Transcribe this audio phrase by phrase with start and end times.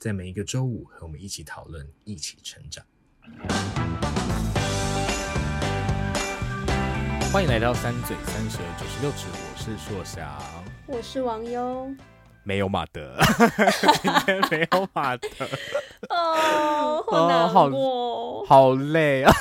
[0.00, 2.82] 在每一个周五和我们一起讨论，一起成长。
[7.30, 10.26] 欢迎来到三嘴三舌九十六尺，我是硕翔，
[10.86, 11.94] 我是王优，
[12.44, 13.16] 没有马德，
[14.02, 15.28] 今天没有马德，
[16.08, 19.22] 哦，好难过，哦，好累。
[19.24, 19.32] 啊。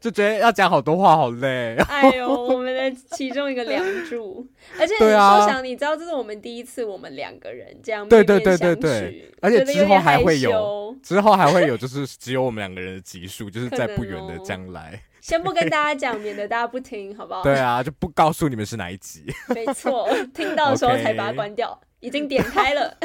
[0.00, 1.76] 就觉得要讲好多话，好累。
[1.88, 4.44] 哎呦，我们的其中一个梁柱，
[4.78, 9.00] 而且对啊，我想你知道，这是我们第一次，我们两个人这样面面对对对对。
[9.00, 15.00] 对，而且之后还会有，之后还会有，就是只有我们两个人的集数，就是在不远的将来。
[15.20, 17.42] 哦、先不跟大家讲，免得大家不听，好不好？
[17.44, 19.24] 对啊，就不告诉你们是哪一集。
[19.54, 21.70] 没错， 听到的时候才把它关掉。
[21.70, 21.86] Okay.
[22.00, 22.96] 已经点开了，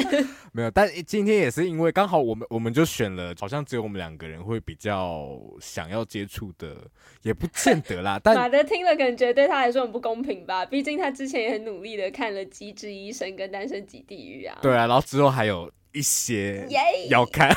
[0.53, 6.77] 没有，但今天也是因为刚好我们我们就选了，好像只有我们两个人会比较想要接触的，
[7.21, 8.17] 也不见得啦。
[8.23, 14.57] 但马德听了可能觉得对他来说很不公平吧，毕竟他之前也很努力的看了《机智医生》跟《单身即地狱》啊。
[14.61, 16.65] 对啊，然后之后还有一些
[17.09, 17.53] 要看。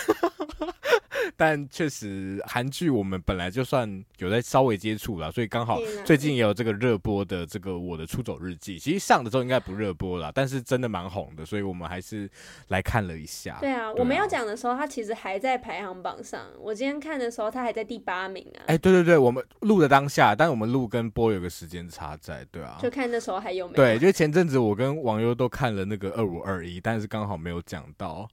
[1.37, 12.29] 但确实，韩剧我们本来就算有在稍微接触了，所以刚好最近也有这个热播的这个《我的出走日记》，其实上的时候应该不热播了，但是真的蛮红的，所以我们还是
[12.69, 13.59] 来看了一下。
[13.61, 16.47] 对啊，我们要讲的时候，它其实还在排行榜上。
[16.61, 18.61] 我今天看的时候，它还在第八名啊。
[18.67, 22.79] 哎、欸，对对对，我们录的当下，但我们录跟播有个时间差在，对啊。
[22.81, 23.77] 就看那时候还有没有？
[23.77, 28.29] 对，就前阵子我跟网友都看了那个二五二一，但是刚好没有讲到。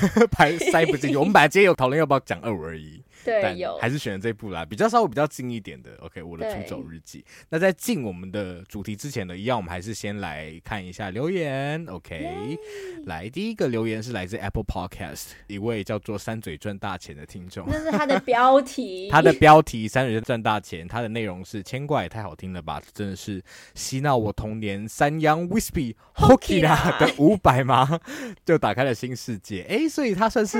[0.32, 3.02] 排塞不进去，我们本来今天有讨论要不要讲二五二一。
[3.24, 5.96] 对，但还是选了这部啦，比较稍微比较近一点的。
[6.00, 7.24] OK，我的出走日记。
[7.48, 11.84] 那在进我们的主题之前呢，一样我们还是先来看一下留言。
[11.88, 12.58] OK，
[13.04, 19.08] 来第一个留言是来自 Apple Podcast 一位叫做“三嘴赚大钱”的听众，那是他的标题。
[19.12, 23.42] 他的标题“三嘴赚大钱”，他的内容是“牵挂也太好听了吧”，真的是
[23.74, 28.00] 洗脑我童年三央 Whisky Hockey 啦的五百吗？
[28.44, 29.62] 就打开了新世界。
[29.62, 30.58] 哎、欸，所以他算是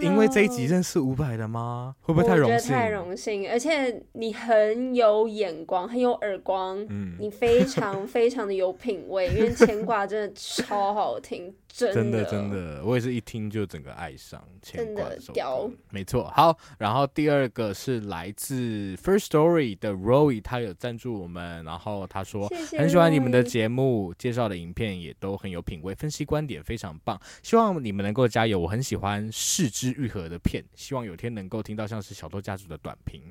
[0.00, 1.95] 因为这一集认识五百的吗？
[2.00, 2.54] 会不会太荣幸？
[2.54, 11.52] 我觉得太荣幸，而且你很有眼光，很有耳光，嗯，你非常 非常的有品味，因为牵挂真的超好听。
[11.76, 16.30] 真的，真的我也是一听就整个爱上牵挂的屌，没错。
[16.34, 22.48] 好，然后第二个是来自 First Story 的 Roy，他有赞助我们，然后他说
[22.78, 28.58] 很喜欢你们的节目，介绍的影片也都很有品味，分析观点非常棒，希望你们能够加油。
[28.58, 33.22] 我很喜欢四肢愈合的片，希望有天能够听到像是小偷家族的短评，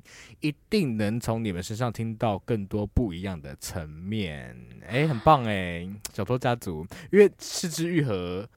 [0.42, 4.56] 一定能从你们身上听到更多不一样的层面。
[4.88, 8.04] 哎，很棒哎，小偷家族，因为是枝裕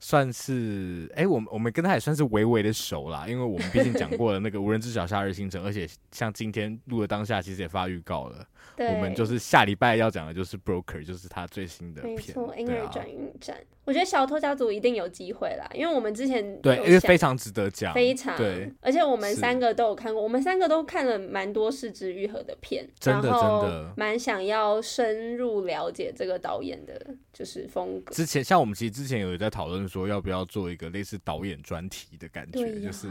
[0.01, 8.47] 算是哎、我们我们跟他也算是微微的熟啦，因为我们毕竟讲过了那个无人知晓夏日星辰，而且像今天录的当下，其实也发预告了。
[8.77, 12.15] 我们就是下礼拜要讲的就是 Broker，就是他最新的片。
[12.15, 13.57] 没错，婴儿转运站。
[13.85, 28.15] 我觉得小偷家族一定有机会啦，因为我们之前对，因为非常值得讲，非常对，而且我们三个都有看过，我们三个都看了蛮多是枝裕和的片，真的真的蛮想要深入了解这个导演的，就是风格。
[28.15, 33.09] 之前像我们其实之前有在讨论说，要不要做一个类似导演专题的感觉，就是。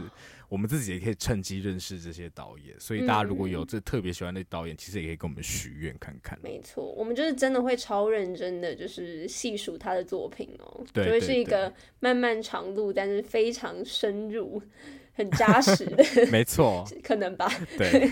[0.48, 6.38] 我们自己也可以趁机认识这些导演，所以大家如果有这特别喜欢的导演，嗯、其实也可以跟我们许愿看看。
[6.42, 14.62] 没错，我们就是真的会超认真的，就是细数他的作品哦，对，就会是一个漫漫长路，但是非常深入。
[15.14, 17.50] 很扎 实的，没错，可能吧。
[17.76, 18.08] 对，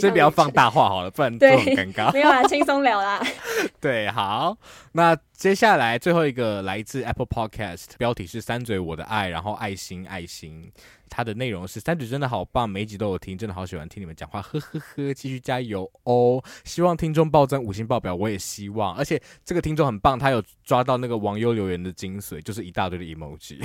[0.00, 2.12] 先不要放大话好了，不然就很尴尬。
[2.12, 3.24] 没有啦，轻松聊啦。
[3.80, 4.58] 对，好，
[4.90, 10.72] 那接下来最后一个来自 Apple Podcast，标题是“三嘴我的爱”，然后爱心爱心。
[11.10, 16.42] 它的内容是三嘴真的好棒，每一集都有听，真的好喜欢听你们讲话，呵呵呵，继续加油哦！
[16.64, 18.96] 希望听众暴增五星爆表，我也希望。
[18.96, 23.62] 而且这个听众很棒，他有抓到那个网友留言的精髓，就是一大堆的 emoji，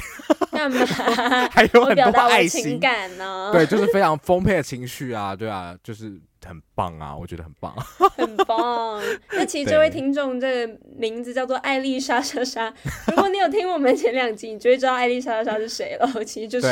[0.51, 0.85] 干嘛？
[1.49, 3.51] 还有很多爱心感呢？
[3.53, 6.19] 对，就是非常丰沛的情绪啊，对啊，就是。
[6.49, 7.73] 很棒啊，我觉得很棒，
[8.17, 9.01] 很棒。
[9.31, 12.73] 那其实这位听众这个名字叫做艾丽莎莎莎。
[13.07, 16.25] 如果你有听我们前两集，你就会知道艾丽莎莎莎是谁了。
[16.25, 16.67] 其实就是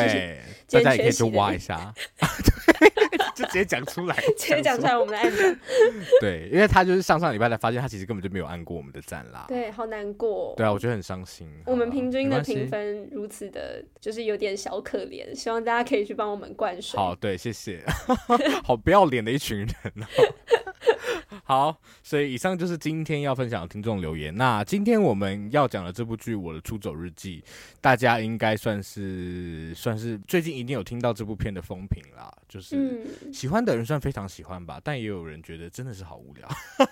[0.69, 1.94] 大家也可以去挖一下，
[3.37, 5.59] 就直接讲出来， 直接讲出来我们的按赞。
[6.19, 9.45] 对，因为他就是上上礼拜才发现，他其实根本就没有按过我们的赞啦。
[9.47, 10.55] 对，好难过。
[10.57, 11.47] 对啊，我觉得很伤心。
[11.65, 15.35] 我们平均的评分如此的，就是有点小可怜。
[15.35, 16.97] 希望大家可以去帮我们灌水。
[16.97, 17.83] 好，对，谢谢。
[18.63, 20.07] 好不要脸的一群人哦。
[21.43, 24.35] 好，所以以上就是今天要分享的听众留言。
[24.35, 27.41] 那今天我们要讲的这部剧《我的出走日记》，
[27.79, 32.33] 大家应该算是算是最近一定有听到这部片的风评啦。
[32.49, 33.01] 就是
[33.33, 36.47] 喜欢的人算非常喜欢吧，但也有人觉得真的是好无聊。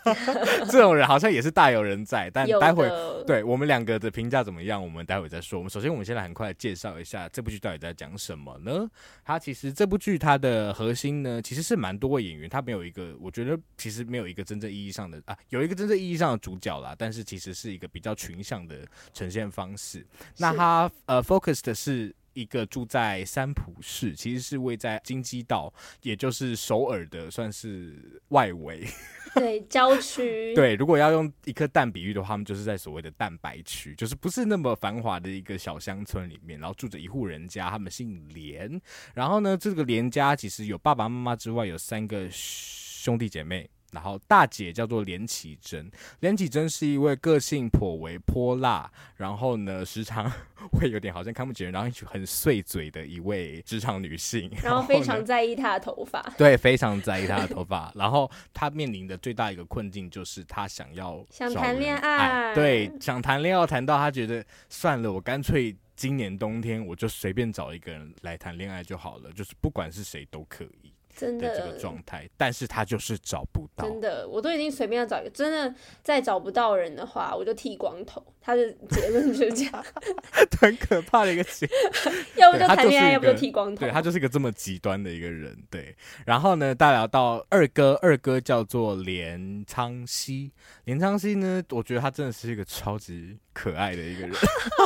[0.70, 2.30] 这种人好像也是大有人在。
[2.32, 2.90] 但待会
[3.26, 5.60] 对我们两个的评价怎么样，我们待会再说。
[5.60, 8.90] 我们首先，我们先来很快介绍一下这部剧到底在讲什么呢？
[9.24, 20.06] 它其实这部剧它的核心呢，其实是蛮多位演员，它没有一个，我觉得其实没有一个真正意义上的啊，有一个真正意义上的主角啦，但是其实是一个比较群像的呈现方式。
[20.38, 22.14] 那它呃，focus 的是。
[22.36, 25.74] 一个住在三浦市，其实是位在京畿道，
[26.04, 28.86] 也就是首尔的，算是外围，
[29.34, 30.54] 对，郊区。
[30.54, 38.80] 对，如果要用一颗蛋比喻的话，他们就是在所谓的蛋白区，就是不是那么繁华的一个小乡村里面，然后住着一户人家，他们姓连。
[39.14, 43.70] 然后呢，这个连家其实有爸爸妈妈之外，有三个兄弟姐妹。
[43.96, 45.90] 然后大姐叫做连綺珍，
[46.20, 50.30] 连綺珍是一位个性颇为泼辣，然后呢时常
[50.74, 57.90] 会有点好像看不起人，然后很碎嘴的一位职场女性， 然后非常在意她的头发， 对，非常在意她的头发。
[57.96, 70.85] 然后她面临的最大一个困境就是她想要想谈恋爱，对，想谈恋爱谈到她觉得算了，我干脆今年冬天我就随便找一个人来谈恋爱就好了，就是不管是谁都可以。
[71.16, 73.88] 真的这个状态，但是他就是找不到。
[73.88, 75.74] 真的，我都已经随便要找一个，真的
[76.04, 78.22] 再找不到人的话，我就剃光头。
[78.46, 79.86] 他的结论就是这样，
[80.62, 82.16] 很可怕的一个结论。
[82.38, 83.80] 要不就谈恋爱，要不就剃光头。
[83.80, 85.58] 对，他就是一个这么极端的一个人。
[85.72, 85.96] 对，
[86.28, 90.52] 然后呢，大家到二哥，二哥叫做连昌熙。
[90.84, 94.36] 连昌熙呢，我觉得他真的是一个超级可爱的一个人。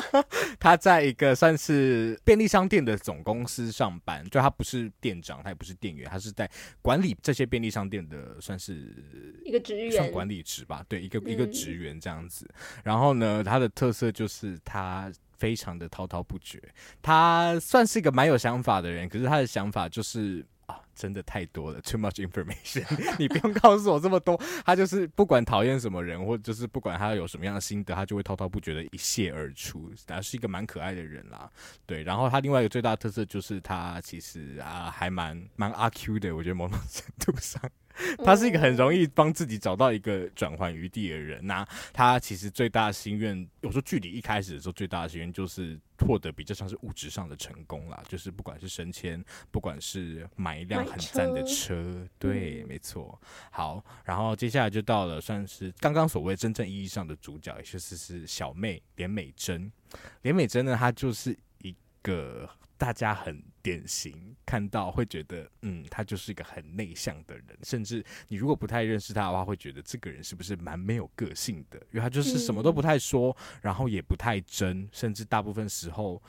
[0.58, 6.50] 他在一个算是便利商店的总公司上班，就他不是店长，他也不是店员，他是在
[6.82, 8.96] 管理这些便利商店的，算是
[9.44, 10.82] 一个职员，算管理职吧。
[10.88, 12.50] 对，一个、嗯、一个职员这样子。
[12.84, 16.62] 然后呢，他的特色就是他非常的滔滔不绝，
[17.02, 20.46] 他算是一个蛮有想法的人，可是他的想法就是。
[20.70, 22.86] 啊，真的太多了，too much information。
[23.18, 29.92] 你不用告诉我这么多，他就是不管讨厌什么人，或者就是不管他有什么样的心得，他就会滔滔不绝的一泻而出。
[30.06, 31.50] 他是一个蛮可爱的人啦，
[31.88, 32.04] 对。
[32.04, 37.60] 然后他另外一个最大特色就是他其实啊还蛮蛮阿 Q 的，我觉得某种程度上。
[38.24, 41.70] 他是一个很容易帮自己找到一个转换余地的人呐、啊。
[41.94, 53.20] 他其实最大的心愿，有时候距离一开始的时候，最大的心愿就是获得比较像是物质上的成功啦，就是不管是升迁，不管是买一辆很赞的车，车对，没错。
[53.52, 59.72] 好，然后接下来就到了算是刚刚所谓真正意义上的主角，也就是是小妹连美珍。
[60.22, 62.50] 连美珍呢，她就是一个。
[62.80, 71.78] 大家很典型，看到会觉得，嗯，他就是一个很内向的人，甚至你如果不太认识他的话，会觉得这个人是不是蛮没有个性的？
[71.92, 76.20] 因为他就是什么都不太说，嗯、然后也不太真，甚至大部分时候。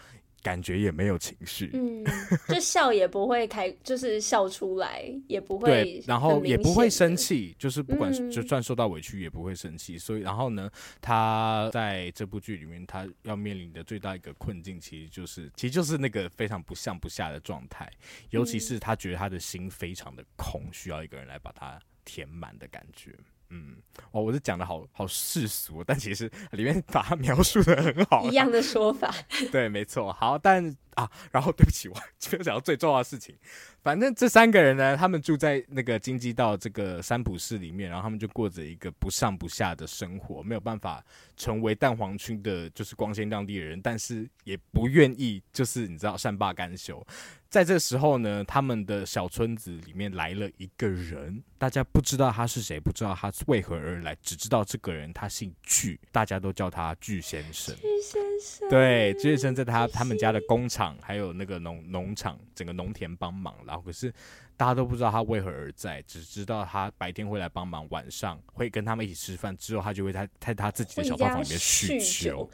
[0.42, 2.04] 感觉也没有情绪，嗯，
[2.49, 9.99] 就笑也不会开，就是笑出来也不会，对，然后也不会生气，就是不管就算受到委屈也不会生气。
[9.99, 10.70] 所以，然后呢，
[11.00, 17.90] 他在这部剧里面，他要面临的最大一个困境，其实就是，其实就是那个非常不上不下的状态，
[18.30, 23.14] 尤其是他觉得他的心非常的空，需要一个人来把它填满的感觉。
[23.50, 23.76] 嗯，
[24.12, 29.12] 哦，我是讲的好好世俗，但其实里面把它描述的很好，一样的说法。
[29.50, 30.12] 对，没错。
[30.12, 30.64] 好，但
[30.95, 33.37] 啊，然后对不起，我没有讲到最重要的事情。
[33.83, 41.04] 反正这三个人呢，他们住在那个金鸡道这个三浦市里面，然后他们就过着一个不上不下的生活，没有办法
[41.37, 47.04] 成为蛋黄区的，就是光鲜亮丽的人，但是也不愿意，就是你知道善罢甘休。
[47.50, 57.75] 在这时候呢，他们的小村子里面来了一个人，大家不知道他是谁，不知道他为何而来，只知道这个人他姓巨，大家都叫他巨先生。
[57.75, 64.14] 巨先生，对，巨先生在他他们家的工厂还有那个农农场整个农田帮忙，然后可是
[64.57, 72.49] 大家都不知道他为何而在，只知道他白天会来帮忙，晚上会跟他们一起吃饭，之后他就会在在他自己的小套房里面酗酒，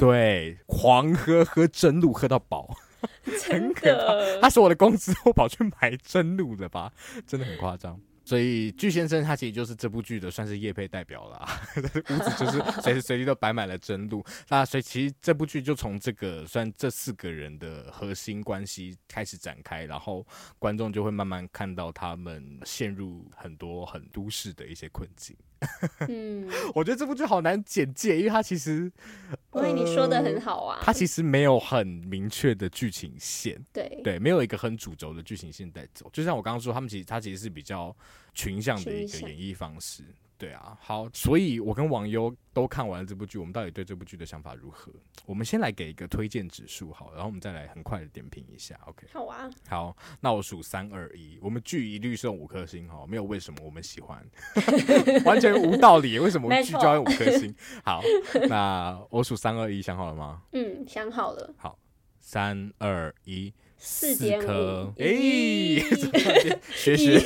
[0.00, 2.76] 对，狂喝喝真露喝到饱。
[3.50, 6.92] 很可怕，他说我的工资我跑去买真露的吧，
[7.26, 8.00] 真的很夸张。
[8.24, 11.60] 所以巨先生他其实就是这部剧的算是业配代表啦，
[12.08, 14.24] 屋子就是随时随地都摆满了真露。
[14.48, 20.24] 那所以其实这部剧就从这个算这四个人的核心关系开始展开，然后
[20.60, 25.36] 观众就会慢慢看到他们陷入很多很都市的一些困境。
[26.08, 28.90] 嗯，我觉得这部剧好难简介，因为它其实，
[29.54, 36.08] 因为你说的很好啊，它其实没有很明确的剧情线，对对，没有一个很主轴的剧情线在走。
[36.12, 37.94] 就像我刚刚说，他们其实它其实是比较
[38.34, 40.04] 群像的一个演绎方式。
[40.42, 44.90] 对啊，好，所以我跟网友都看完了这部剧，我们到底对这部剧的想法如何？
[45.24, 49.06] 我们先来给一个推荐指数，好，然后我们再来很快的点评一下，OK？
[49.12, 54.20] 好啊，好，那我数三二一，我们剧一律送五颗星哈，没有为什么我们喜欢，
[55.24, 57.54] 完全无道理，为什么剧就要用五颗星？
[57.84, 58.02] 好，
[58.48, 60.42] 那我数三二一，想好了吗？
[60.50, 61.54] 嗯，想好了。
[61.56, 61.78] 好，
[62.18, 65.06] 三二一，四颗，哎，
[66.74, 67.22] 学学。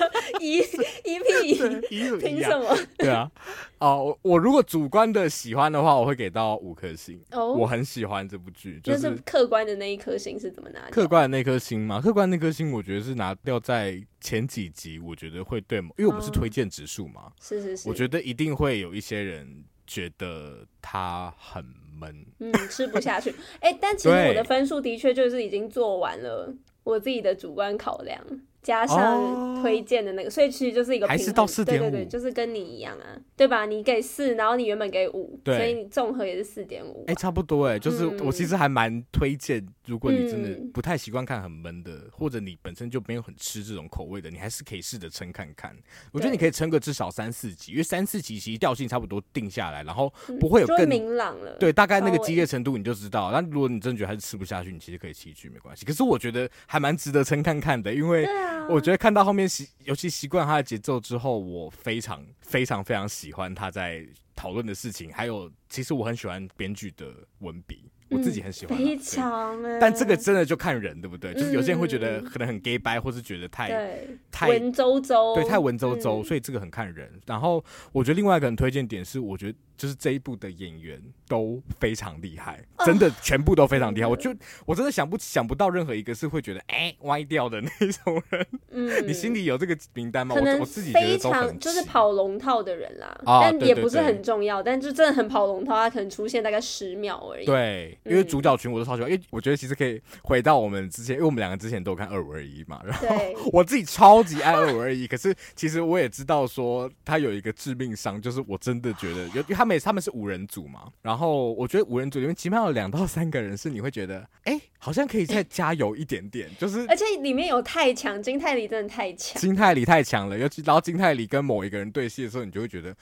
[0.40, 1.50] 一一屁
[1.90, 2.76] 一，凭什么？
[2.98, 3.30] 对啊，
[3.78, 7.20] 哦，我如果主观的喜欢的话，我会给到五颗星。
[7.32, 10.88] 哦，我很喜欢这部剧，就是客观的那一颗星是怎么拿？
[10.90, 12.00] 客观的那颗星吗？
[12.00, 21.64] 客观那颗星，我觉得是拿掉在前几集，我觉得会对，因为我不是推荐指数嘛，是是是，我觉得一定会有一些人觉得它很
[21.98, 23.30] 闷，嗯，吃不下去。
[23.60, 26.52] 哎、欸，但其实我的分数的确就是已经做完了，
[26.84, 28.24] 我自己的主观考量。
[28.62, 33.66] 加上推荐的那个，哦、所以其实就是一个还是到四点五，对对对，就是跟你一样啊，对吧？
[33.66, 37.04] 你给四，然后你原本给五，所以你综合也是四点五。
[37.08, 45.76] 哎，差不多哎，就是我其实还蛮推荐，如果你真的不太习惯看很闷的，嗯、或者你本身就没有很吃这种口味的，你还是可以试着撑看看。
[46.12, 51.56] 我觉得你可以撑个至少三四集，因为三四集其实调性差不多定下来，然后不会有更、嗯、明朗了。
[51.58, 53.32] 对，大概那个激烈程度你就知道。
[53.32, 55.84] 那如果你真的觉得还是吃不下去，你其实可以弃剧没关系。
[55.84, 58.24] 可是我觉得还蛮值得撑看看的，因为
[58.68, 67.06] 我觉得看到后面习，尤其习惯他的节奏之后，我非常非常非常喜欢他在讨论的事情，还有其实我很喜欢编剧的
[67.40, 67.90] 文笔。
[68.14, 71.32] 我自己很喜欢，非常哎，但这个真的就看人，对不对？
[71.32, 77.10] 就是有些人会觉得可能很 gay 掰，或是觉得太太文绉绉，对，太文绉绉，所以这个很看人。
[77.24, 84.06] 然后我觉得另外一个很推荐点是，我觉得就是这一部的演员都非常厉害，真的全部都非常厉害。
[84.06, 84.34] 我就
[84.66, 88.46] 我真的想不想不到任何一个是会觉得哎歪掉的 那种人。
[88.70, 90.34] 嗯， 你心里有这个名单吗？
[90.34, 97.44] 我我自己觉得都很就是跑龙套的人啦，但也不是很重要，但就真的很跑龙套，他可能出现大概十秒而已。
[97.44, 97.98] 对。
[98.04, 103.06] 因为主角群我都超喜欢，因为我觉得其实可以回到我们之前，因为我们两个之前都有看二五二一嘛，然后
[103.52, 122.92] 我自己超级爱二五二一，可是其实我也知道说他有一个致命伤，就是我真的觉得，因为他们他们是五人组嘛，然后我觉得五人组里面起码有两到三个人是你会觉得，哎，好像可以再加油一点点，就是而且里面有太强，金泰梨真的太强，金泰梨太强了，尤其然后金泰梨跟某一个人对戏的时候，你就会觉得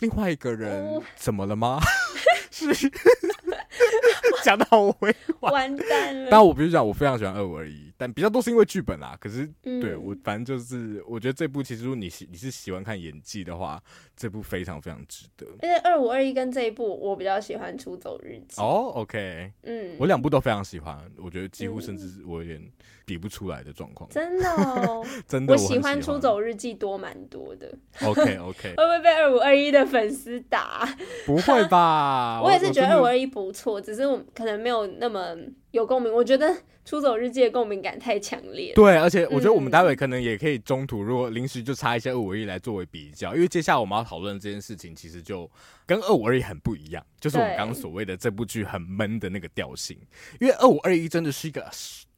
[0.00, 1.80] 另外一个人怎么了吗？
[2.52, 2.66] 是。
[4.44, 6.28] 讲到我会完蛋了。
[6.30, 9.16] 但我必须讲，我非常喜欢二五二一，但比较多是因为剧本啦。
[9.20, 13.82] 可是，嗯、对我反正就是，我觉得这部其实如果你喜你是喜欢看演技的话，
[14.16, 15.46] 这部非常非常值得。
[15.60, 18.60] 而且二五二一跟这一部，我比较喜欢《出走日记》。
[18.62, 22.60] 哦，OK，嗯，我两部都非常喜欢，我觉得几乎甚至我有点
[23.04, 24.08] 比不出来的状况。
[24.10, 27.72] 真的哦， 真的，我喜欢《出走日记》多蛮多的。
[28.02, 30.88] OK OK， 会不会被二五二一的粉丝打？
[31.26, 32.40] 不会吧？
[32.42, 35.36] 我也是觉得二五二一不错，只是我可能没有那么
[35.70, 36.12] 有共鸣。
[36.12, 36.46] 我觉得
[36.84, 38.72] 《出走日记》的共鸣感太强烈。
[38.74, 45.50] 对，而且我觉得我们待会可能也可以中途，如果临时就插一些二五二一来作为比较，因为接下来我们要讨论这件事情，其实就
[45.86, 49.98] 跟二五二一很不一样，就是我们刚刚所谓的这部剧很闷的那个调性。
[50.40, 51.68] 因为二五二一真的是一个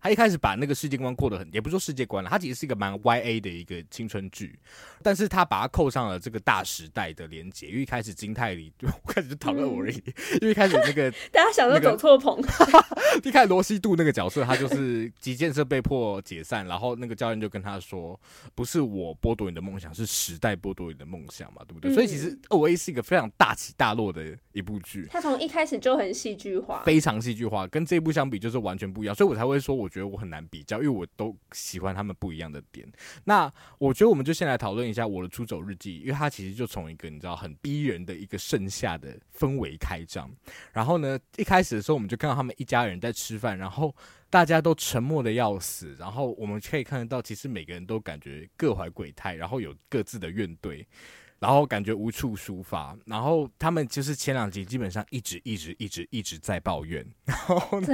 [0.02, 4.58] 他一开始把那个世界观过得很，也不说世界观了，他其实是一个蛮 YA 的一个青春剧，
[5.00, 12.36] 但是他把它扣上了这个大时代的连接，因为一开始金泰梨就 开始就讨论我而已，嗯、因为一开始那个 大家想说走错棚，
[13.22, 18.18] 一开始罗西度那个角色，他就是极限社被迫解散，然后那个教练就跟他说，
[18.56, 21.92] 不是我剥夺你的梦想，是时代剥夺你的梦想嘛，对不对？
[21.92, 29.88] 嗯、所以其实 OA 是一个非常大起大落的一部剧，他从一开始就很戏剧化，非常戏剧化，跟这一部相比就是完全不一样，所以我才会说我。
[29.92, 32.90] 觉得我很难比较，因为我都喜欢他们不一样的点。
[33.24, 40.30] 那我觉得我们就先来讨论一下我的出走日记，因为它其实就从一个你知道很逼人的一个盛夏的氛围开张。
[40.72, 43.94] 然后呢，一开始的时候我们就看到他们一家人在吃饭，然后
[44.30, 45.94] 大家都沉默的要死。
[45.98, 50.84] 然后我们可以看得到，其实每个人都感觉各怀鬼胎，然后有各自的怨怼。
[51.42, 57.88] 然后感觉无处抒发，然后他们就是前两集基本上一直一直一直一直在抱怨， 然后呢，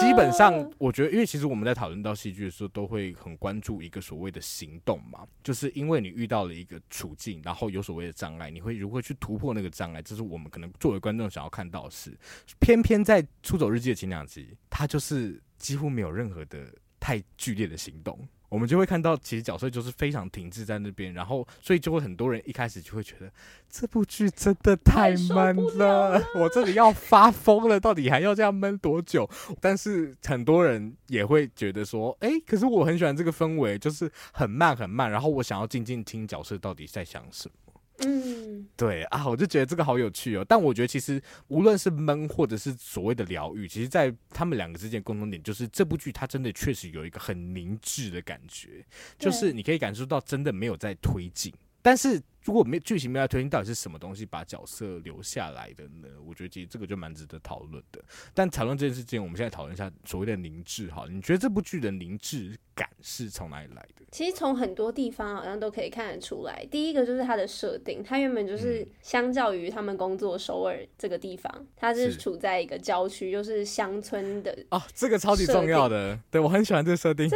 [0.00, 10.00] 基本上我觉得，因为其实我们在讨论到戏剧的时候，都会很关注一个所谓的行动嘛，就是因为你遇到了一个处境，然后有所谓的障碍，你会如何去突破那个障碍？
[10.00, 12.18] 这是我们可能作为观众想要看到的事。
[12.58, 18.26] 偏偏在《出走日记》的前两集，他就是几乎没有任何的太剧烈的行动。
[18.48, 23.30] 我们就会看到，其实角色就是非常停滞在那边，然后所以就会很多人一开始就会觉得
[23.68, 29.28] 这部剧真的太闷了，了 我这里要发疯了，到底还要这样闷多久？
[29.60, 37.67] 但是很多人也会觉得说，哎，可是我很喜欢这个氛围，就是很慢很慢，然后我想要静静听角色到底在想什么。
[38.06, 40.44] 嗯，对啊，我就觉得这个好有趣哦。
[40.48, 48.84] 但我觉得其实无论是闷或者是所谓的疗愈，其实，在他们两个之间共同点就是这部剧它真的确实有一个很凝滞的感觉，
[49.18, 52.22] 就是你可以感受到真的没有在推进，但是。
[52.44, 56.08] 如果没剧情没有推进，到底是什么东西把角色留下来的呢？
[56.26, 58.02] 我觉得其实这个就蛮值得讨论的。
[58.32, 60.88] 但讨论这件事情，我们现在讨论一下所谓的凝滞。
[60.88, 64.06] 哈，你觉得这部剧的凝滞感是从哪里来的？
[64.10, 66.66] 其实从很多地方好像都可以看得出来。
[66.70, 76.18] 第一个就是它的设定，它原本就是相较于他们工作首尔这个地方，它是处在一个郊区，就是乡村的哦，这个超级重要的。
[76.30, 77.28] 对，我很喜欢这个设定。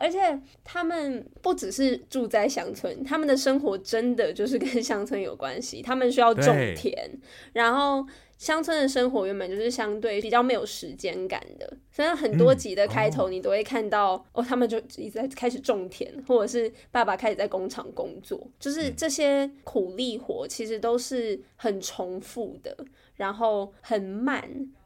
[0.00, 5.82] 而且他们不只是住在乡村，他们的生活真的就是跟乡村有关系。
[5.82, 6.94] 他们需要种田，
[7.52, 8.06] 然后
[8.38, 11.76] 乡村的生活原本就是相对比较没有时间感的。
[11.90, 22.76] 所以很多集的开头，你都会看到、嗯、哦，哦，他们就一直在开始种田，或者是爸爸开始在工厂工作，就是这些苦力活其实都是很重复的，
[23.16, 24.42] 然后很慢，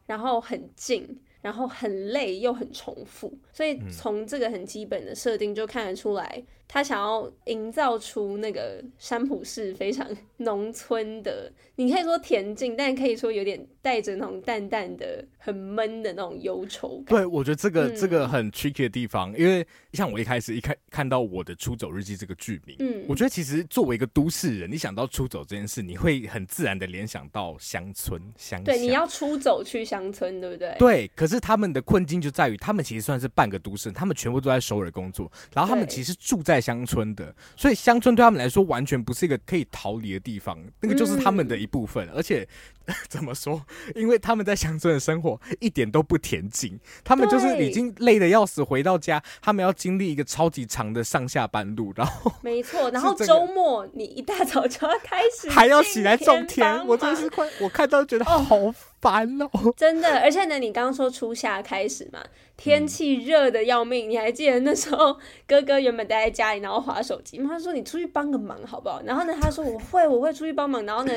[0.06, 1.18] 然后很静。
[1.46, 6.42] 然后很累又很重复，所以从这个很基本的设定就看得出来。
[6.68, 10.06] 他想要营造出那个山普市非常
[10.38, 17.16] 农村的，你可以说恬静，但可以说有点带着那种淡淡的、很闷的那种忧愁感。
[17.16, 28.62] 对，我觉得这个、嗯、这个很 tricky 的地方，因为像我一开始一看看到我的《出走日记》这个剧名，嗯，我觉得其实作为一个都市人，你想到出走这件事，你会很自然的联想到乡村、乡。
[28.64, 30.74] 对，你要出走去乡村，对不对？
[30.78, 31.10] 对。
[31.14, 36.55] 可是他们的困境就在于，他们其实算是半个都市，他们全部都在首尔工作，然后他们其实住在。
[36.56, 42.48] 在乡村的，所以乡村对他们来说完全不是一个可以逃离的地方，那个就是他们的一部分，而且。
[43.08, 43.60] 怎么说？
[43.96, 58.72] 因为他们在乡村的生活一点都不恬静，他们就是已经累得要死，回到家他们要经历一个超级长的上下班路，然后没错， 然后周末你一大早就要开始还要起来种田，我真的是快，我看到觉得好
[59.06, 60.18] 烦哦，哦， 真的。
[60.20, 62.18] 而且呢，你刚刚说初夏开始嘛，
[62.56, 65.16] 天气热的要命，你还记得那时候
[65.46, 69.00] 哥哥原本待在家里，然后划手机，他说你出去帮个忙好不好？
[69.04, 71.12] 然后呢，他说我会，我会出去帮忙，然后呢。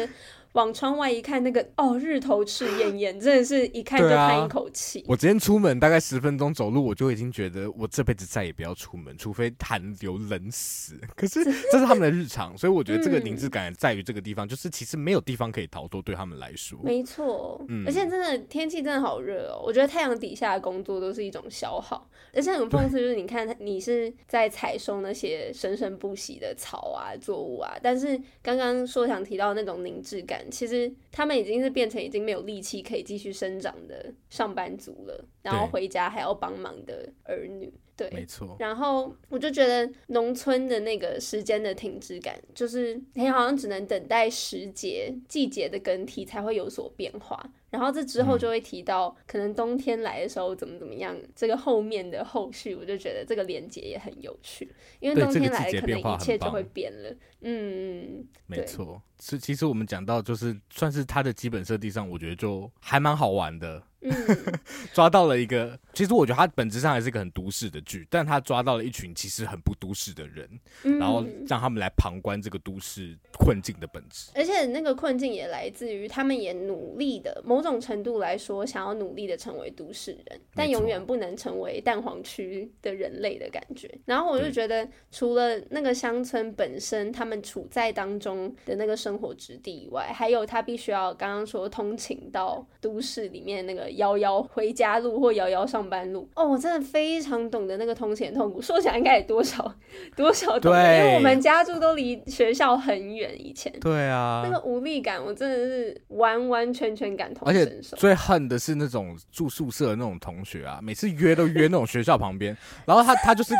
[0.53, 5.03] 往窗外一看，那个哦，日头赤艳艳， 真的是一看就叹一口气。
[5.07, 10.99] 我今天出门大概十分钟走路，我就已经觉得我这辈子再也不要出门，除非寒流冷死。
[11.15, 16.79] 可是 这是他们的日常，所以我觉得这个凝滞感在于这个地方，嗯、就是其实没有地方可以逃脱，对他们来说。
[16.83, 30.38] 没错，嗯，而且真的天气真的好热哦，我觉得太阳底下的工作都是一种消耗，而且很讽刺，就是你看你是在采收那些生生不息的草啊、作物啊，但是刚刚说想提到那种凝滞感。
[30.51, 37.73] 其实他们已经是变成已经没有力气可以继续生长的上班族了，然后回家还要帮忙的儿女。
[37.95, 38.55] 对，没错。
[38.59, 47.37] 然后我就觉得农村的那个时间的停滞感，就是你好像只能等待时节、季节的更替才会有所变化。
[47.69, 57.13] 然后这之后就会提到，嗯、可能冬天来的时候怎么怎么样，这个后面的后续，我就觉得这个连接也很有趣，因为冬天来可能一切就会变了。
[57.41, 59.01] 嗯，没错。
[59.21, 63.83] 是，其实我们讲到就是算是它的基本设定上，我觉得就还蛮好玩的。
[64.01, 64.11] 嗯，
[64.95, 70.49] 抓到了一个，其实我觉得它本质上还是一个很都市的剧，但他抓到了一群其实很不都市的人，
[70.85, 74.31] 嗯、然后让他们来旁观这个都市困境的本质。
[74.35, 83.93] 而且那个困境也来自于他们也努力的，某种程度来说，想要努力的成为都市人，但永远不能成为蛋黄区的人类的感觉。
[84.05, 93.89] 然后我就觉得，除了那个乡村本身，他们处在当中的那个生活质地以外，还有他必须要刚刚说通勤到都市里面那个。
[93.99, 98.61] 遥遥回家路或遥遥上班路哦，我真的非常懂得那个通勤痛苦。
[98.61, 99.75] 说起来应该也多少
[100.15, 103.33] 多少懂，因为我们家住都离学校很远。
[103.37, 107.97] 以前对啊，那个无力感我真的是完完全全感同身受。
[107.97, 113.53] 最恨的是那种住宿舍的那种同学啊，每次约都约那种学校旁边，然后他他就是。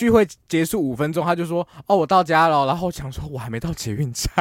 [0.00, 4.32] 聚会结束五分钟，他就说：“哦，我到家了。”然后我想说：“我还没到捷运站，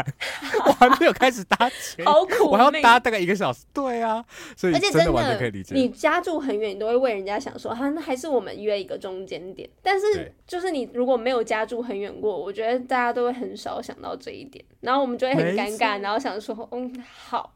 [0.66, 4.24] 我还没有开始搭捷，好苦，我还要搭大概一个小时。”对啊，
[4.56, 5.76] 所以真的完全可以理解。
[5.76, 17.52] 你家住很远，你都会为人家想说：“哈，那还是我们约一个中间点。”但是就是你如果没有家住很远过，我觉得大家都会很少想到这一点，然后我们就会很尴尬，然后想说：“嗯，好。”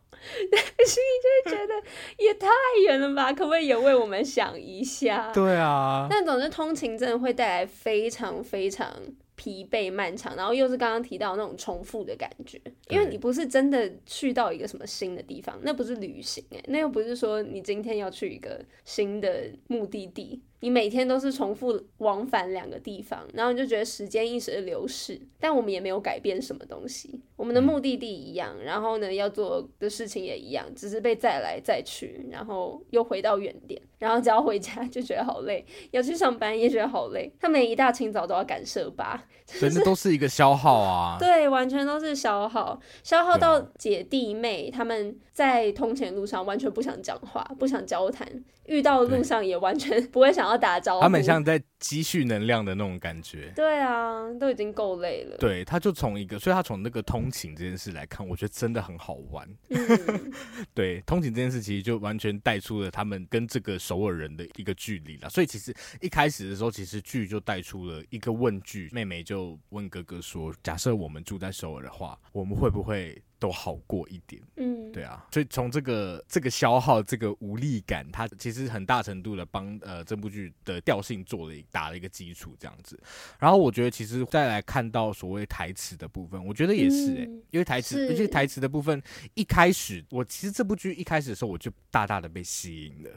[0.52, 1.74] 但是你就会觉得
[2.18, 2.48] 也太
[2.86, 3.32] 远了吧？
[3.34, 5.32] 可不可以也为我们想一下？
[5.34, 6.08] 对啊。
[6.10, 8.94] 但总之，通勤真的会带来非常非常
[9.36, 20.42] 疲惫漫长，然后又是刚刚提到那种重复的感觉，因为你不是真的去到一个什么新的地方，那不是旅行哎，那又不是说你今天要去一个新的目的地。
[20.64, 48.26] 你每天都是重复往返两个地方，然后你就觉得时间一直流逝，但我们也没有改变什么东西，我们的目的地一样，然后呢，要做的事情也一样，只是被载来载去，然后又回到原点，然后只要回家就觉得好累，要去上班也觉得好累，他每一大清早都要赶社巴，真的都是一个消耗啊， 对，完全都是消耗，消耗到姐弟妹他们在通勤路上完全不想讲话，不想交谈。
[48.66, 53.52] 遇到的路上也完全不会想要打招呼，他们像在积蓄能量的那种感觉。
[53.56, 55.38] 对啊，都已经够累了。
[55.38, 59.48] 对，他就从一个，所以他从那个通勤这件事来看，我觉得真的很好玩。
[59.70, 60.32] 嗯、
[60.74, 65.30] 对，通勤这件事其实就完全带出了他们跟这个首尔人的一个距离了。
[65.30, 82.98] 所以其实一开始的时候，其实剧就带出了一个问句，妹妹就问哥哥说：“假设我们住在首尔的话，我们会不会？”都好过一点，嗯，对啊，所以从这个这个消耗，这个无力感，它其实很大程度的帮呃这部剧的调性做了打了一个基础，这样子。
[83.38, 89.04] 然后我觉得其实再来看到所谓台词的部分，我觉得也是哎、欸，嗯、因为台词，而且台词的部分
[89.34, 93.10] 一开始，我其实这部剧一开始的时候我就大大的被吸引了。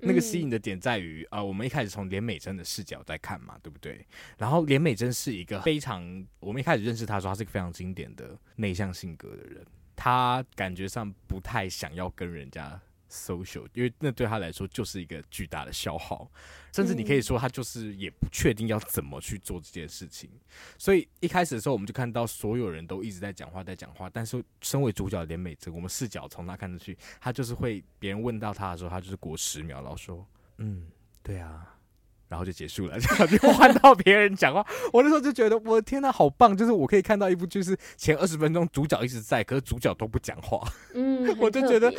[0.00, 4.06] 那个吸引的点在于，呃，我们一开始从连美珍的视角在看嘛，对不对？
[4.38, 9.62] 然后连美珍是一个非常，我们一开始认识她的时候，她是一个非常经典的内向性格的人。
[9.96, 12.80] 他感觉上不太想要跟人家
[13.10, 16.28] social，因为那对他来说就是一个巨大的消耗，
[16.72, 20.28] 甚至你可以说他就是也不确定要怎么去做这件事情。
[20.76, 30.26] 所以一开始的时候，我们就看到所有人都一直在讲话，在讲话，但是身为主角的连美珍，我们视角从他看出去，他就是会别人问到他的时候，他就是过十秒，然后说
[30.58, 30.88] ：“嗯，
[31.22, 31.70] 对啊。”
[32.28, 34.64] 然后就结束了，这 样就换到别人讲话。
[34.92, 36.56] 我那时候就觉得，我的天呐，好棒！
[36.56, 40.60] 就是我可以看到一部，剧是前二十分钟主角一直在，可是主角都不讲话。
[40.94, 41.92] 嗯， 我就觉得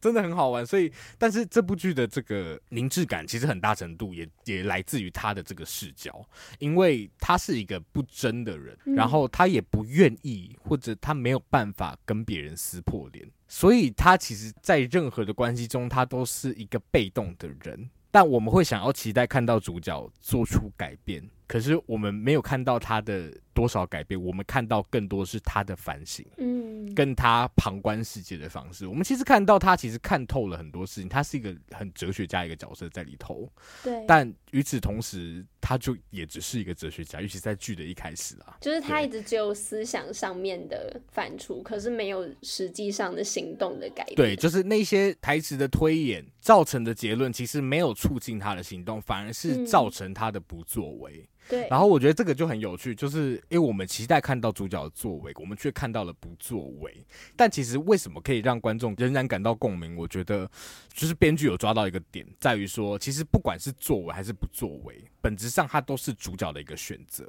[0.00, 0.66] 真的很好玩。
[0.66, 6.24] 所以，但是这部剧的这个凝滞感，其实很大程度也也来自于他的这个视角，
[6.58, 17.88] 因为他是一个不争的人，然后他也不愿意，或者他没有办法跟别人撕破脸，所以他其实，在任何的关系中，他都是一个被动的人。
[18.10, 28.86] 但我们会想要期待看到主角做出改变，可是我们没有看到他的多少改变，我们看到更多是他的反省，嗯，跟他旁观世界的方式。
[28.86, 33.50] 我们其实看到他其实看透了很多事情，他是一个很哲学家一个角色在里头，
[33.82, 34.04] 对。
[34.06, 44.16] 但与此同时，他就也只是一个哲学家，尤其在剧的一开始啊，就是他一直只有思想上面的反刍，可是没有实际上的行动的改变。
[44.16, 51.28] 对，就是那些台词的推演造成的结论，其实没有促进他的行动，反而是造成他的不作为。
[51.50, 57.04] 嗯对，然后我觉得这个就很有趣，就是因为我们期待看到主角的作为，我们却看到了不作为。
[57.36, 59.96] 但其实为什么可以让观众仍然感到共鸣？
[59.96, 60.48] 我觉得
[60.92, 67.26] 就是编剧有抓到一个点，在于说，其实不管是作为还是不作为，本质上它都是主角的一个选择。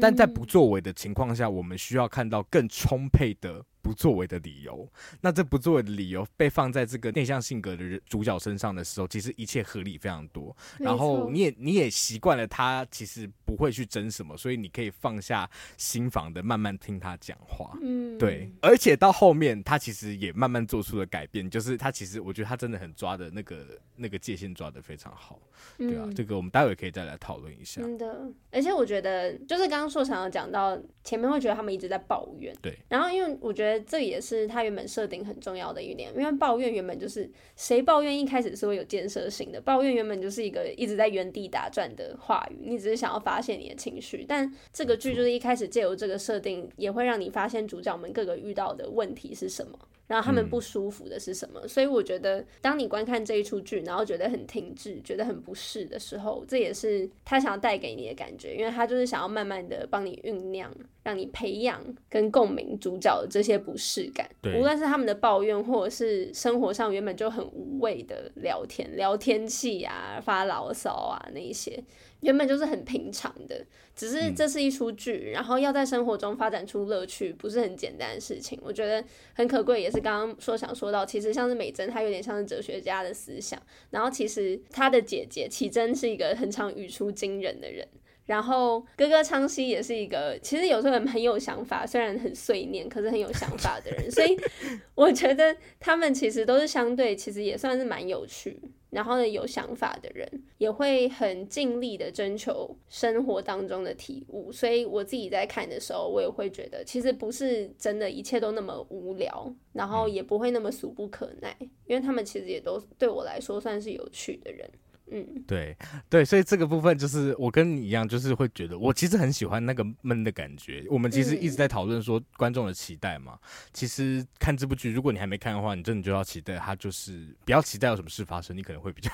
[0.00, 4.88] 但在不作为的情况下，我们需要看到更充沛的不作为的理由。
[5.20, 10.56] 那这不作为的理由被放在这个内向性格的人主角身上的时候，其实一切合理非常多。
[10.78, 17.78] 然后你也你也习惯了他其实不不会去争什么，所以你可以放下心房的慢慢听他讲话。
[17.80, 18.50] 嗯，对。
[18.60, 23.64] 而且到后面，他其实也慢慢做出了改变，就是他其实我觉得他真的很抓的那个
[23.96, 25.38] 那个界限抓的非常好。
[25.78, 27.80] 对啊，嗯、这个我们待会可以再来讨论一下。
[27.80, 32.76] 真的，而且我觉得就是刚刚硕想要讲到前面会觉得他们一直在抱怨，对。
[32.88, 44.24] 然后因为我觉得这也是他原本设定很重要的一点，因为抱怨原本就是谁抱怨一开始是会有建设性的，抱怨原本就是一个一直在原地打转的话语，你只是想要发泄你的情绪。
[44.26, 49.78] 但这个剧就是一开始借由这个设定，也会让你发现主角们各个遇到的问题是什么。
[50.06, 51.60] 然后他们不舒服的是什么？
[51.62, 60.70] 嗯、所以我觉得，当你观看这一出剧，然后觉得很停滞，觉得很不适的时候，这也是他想要带给你的感觉，因为他就是想要慢慢的帮你酝酿，
[61.04, 64.28] 让你培养跟共鸣主角的这些不适感。
[64.42, 71.82] 对，无论是他们的抱怨，或者是生活上原本就很无谓的聊天、聊天气啊、发牢骚啊那一些。
[72.24, 78.58] 原本就是很平常的，只是这是一出剧，嗯、然后要在生活中发展出乐趣，不是很简单的事情。
[78.62, 83.60] 我觉得很可贵，也是刚刚说想说到，其实像是美珍，她有点像是哲学家的思想，
[83.90, 87.86] 然后其实她的姐姐启真是一个很常语出惊人的人。
[88.26, 94.10] 然后哥哥昌熙也是一个，其实有时候很有想法，虽然很碎念，可是很有想法的人。
[94.10, 94.34] 所以
[94.96, 98.58] 我觉得他们其实都是相对，其实也算是蛮有趣，
[98.94, 104.52] 然后呢有想法的人，也会很尽力的征求生活当中的体悟。
[104.52, 114.70] 所以我自己在看的时候，我也会觉得，其实不是真的一切都那么无聊，然后也不会那么俗不可耐，因为他们其实也都对我来说算是有趣的人。
[115.10, 115.76] 嗯，对
[116.08, 120.82] 对，所以这个部分就是我跟你一样，就是会觉得我其实很喜欢那个闷的感觉。
[120.88, 123.38] 我们其实一直在讨论说观众的期待嘛。
[123.42, 129.10] 嗯、其实看这部剧，如果你还没看的话，你真的就要期待它，就是不要期待有什么事发生，你可能会比较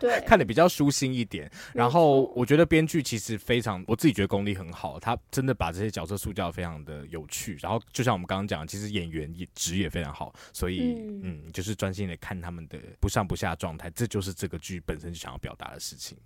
[0.00, 1.48] 对 看的比较舒心一点。
[1.72, 7.56] 然后我觉得编剧其实非常，我自己觉得功力很好，他真的把这些角色塑造非常的有趣。
[7.62, 14.95] 然后就像我们刚刚讲，其实演员也职也非常好，所以嗯，嗯，就是专心的看他们的不上不下状态，这就是这个剧本。
[14.96, 16.16] 本身就想要表达的事情，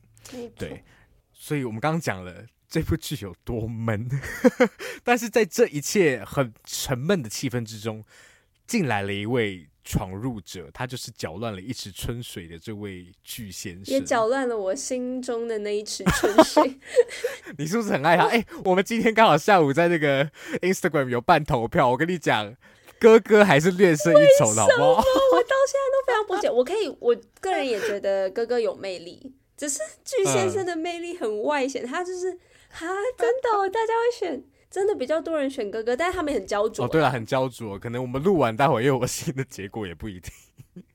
[0.55, 0.85] 对，
[1.33, 4.09] 所以我们刚刚讲了这部剧有多闷，
[5.03, 8.05] 但是在这一切很沉闷的气氛之中，
[8.65, 16.79] 进来了一位闯入者，他就是搅乱了一池春水的这位巨先生，也搅乱了我心中的那一池春水。
[17.59, 18.27] 你是不是很爱他？
[18.29, 20.31] 哎、欸，我们今天刚好下午在那个
[20.61, 22.55] Instagram 有办投票，我跟你讲。
[23.01, 25.03] 哥哥还是略胜一筹的好不好？
[25.33, 26.51] 我到现在都非常不解。
[26.51, 31.87] 我可以，我个人也觉得哥哥有魅力，只是巨先生的魅力很外显。
[31.87, 32.79] 他就是啊，
[33.17, 36.87] 真的、哦，大家会选，真的比较多人选哥哥，但是他们很焦灼、啊。
[36.87, 40.31] 哦，对了，很焦灼，可能我们录完，待会又有新的结果，也不一定。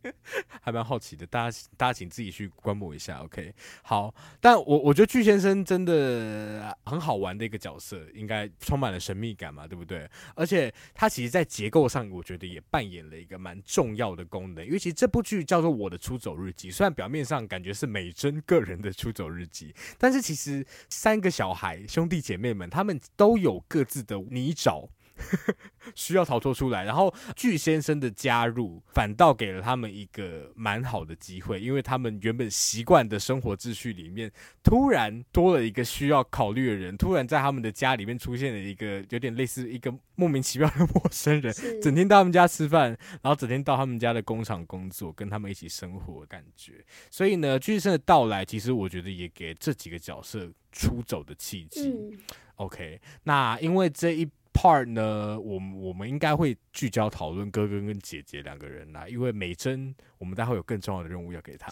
[0.61, 3.53] 还蛮好奇的，大家大家请自己去观摩一下，OK？
[3.83, 10.09] 好，但我我觉得巨先生真的很好玩的一个角色，应该充满了神秘感嘛，对不对？
[10.35, 14.65] 而且他其实，在结构上，我觉得也扮演了一个蛮重要的功能。
[14.65, 24.89] 因为其这部剧叫做《我的出走日记》，虽然表面上感觉是美珍个人的出走日记，但是其实三个小孩兄弟姐妹们，他们都有各自的泥沼。
[25.95, 34.31] 需要逃脱出来，然后巨先生的加入反倒给了他们一个蛮好的机会，因为他们原本习惯的生活秩序里面，
[34.63, 42.89] 突然多了一个需要考虑的人，突然在他们的家里面出现了一个有点类似一个莫名其妙的陌生人，整天到他们家吃饭，
[43.21, 46.83] 然后整天到他们家的工厂工作，跟他们一起生活的感觉。
[47.09, 51.89] 所以呢，巨先生的到来，其实我觉得也给这几个角色出走的契机。
[51.89, 52.17] 嗯、
[52.55, 54.29] OK，那因为这一。
[54.55, 61.69] Part 呢，我们我们应该会聚焦讨论哥哥跟姐姐两个人啦，因为美珍，我们待会有更重要的任务要给她。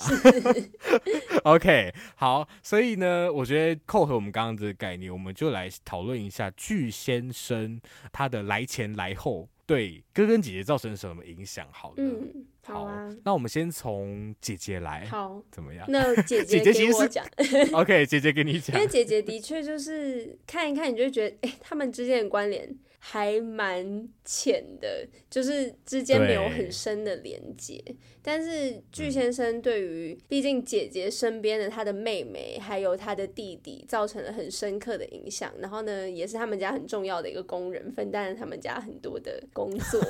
[1.45, 7.79] OK，好，所以呢，我觉得扣合我们刚刚这个概念，我们就来讨论一下巨先生
[8.11, 11.65] 他的来前来后对哥哥姐姐造成什么影响。
[11.71, 12.03] 好的。
[12.03, 15.85] 嗯好啊，那我们先从姐姐来，好，怎么样？
[15.89, 17.25] 那 姐姐给我讲，
[17.73, 22.73] OK，姐姐给你讲，因为姐姐的确就是看一看，你就觉得，哎、欸，他们之间的关联
[23.05, 27.77] 还蛮浅的，就是之间没有很深的连接。
[28.25, 35.51] 但是巨先生对于，毕竟姐姐身边的他的妹妹还有他的弟弟，造成了很深刻的影响。
[35.59, 40.01] 然后呢，也是他们家很重要的一个工人，分担了他们家很多的工 作，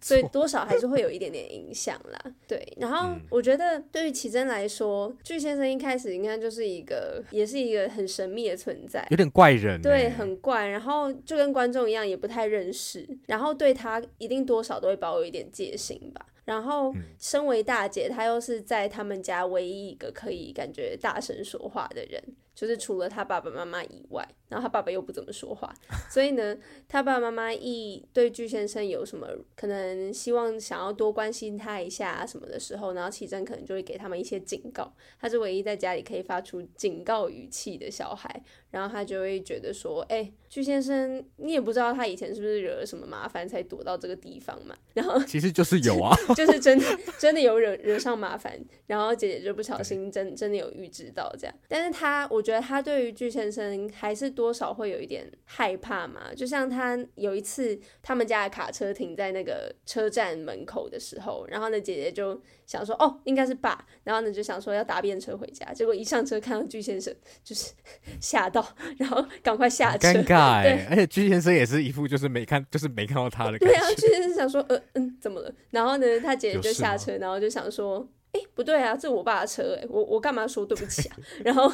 [0.00, 2.34] 所以多少还是会有一点点影响啦。
[2.48, 10.66] 对，然后我觉得对于奇珍来说，巨先生一开始应该就是一个，也是一个很神秘的存在，有点怪人，对，很怪。
[10.66, 16.26] 然后就跟观众一样，也不太认识，然后对他一定多少都会保有一点戒心吧。
[16.46, 22.20] 然后，身为大姐，她又是在他们家唯一一个可以感觉大声说话的人，
[22.56, 25.72] 就是除了他爸爸妈妈以外，然后他爸爸又不怎么说话，
[26.10, 26.56] 所以呢，
[26.88, 34.92] 他爸爸妈妈一对具先生有什么可能希望想要多关心他一下啊什么的时候，然后启真可能就会给他们一些警告。
[35.20, 44.76] 他是唯一在家里可以发出警告语气的小孩，然后他就会觉得说，哎、欸，具先生，你也不知道他以前是不是惹了什么麻烦才躲到这个地方嘛？
[44.92, 46.84] 然后其实就是有啊， 就是真的
[47.18, 52.50] 真的有惹惹上麻烦，然后姐姐就不小心真真的有预知到这样，但是他我觉得。
[52.50, 67.72] 觉得他对于巨先生还是多少会有一点害怕嘛，就像他有一次他们家的卡车停在那个车站门口的时候，然后呢姐姐就想说哦应该是爸，然后呢就想说要搭便车回家，结果一上车看到鞠先生就是
[68.20, 68.64] 吓到，
[68.96, 78.08] 然后赶快下车，尴尬，对，而且鞠先生也是一副就是没看就是没看到他的感觉，对啊，鞠先生想说呃嗯怎么了，然后呢他姐姐就下车，然后就想说。
[78.32, 81.16] 哎，不对啊，这是我爸的车，哎，我我干嘛说对不起啊？
[81.44, 81.72] 然后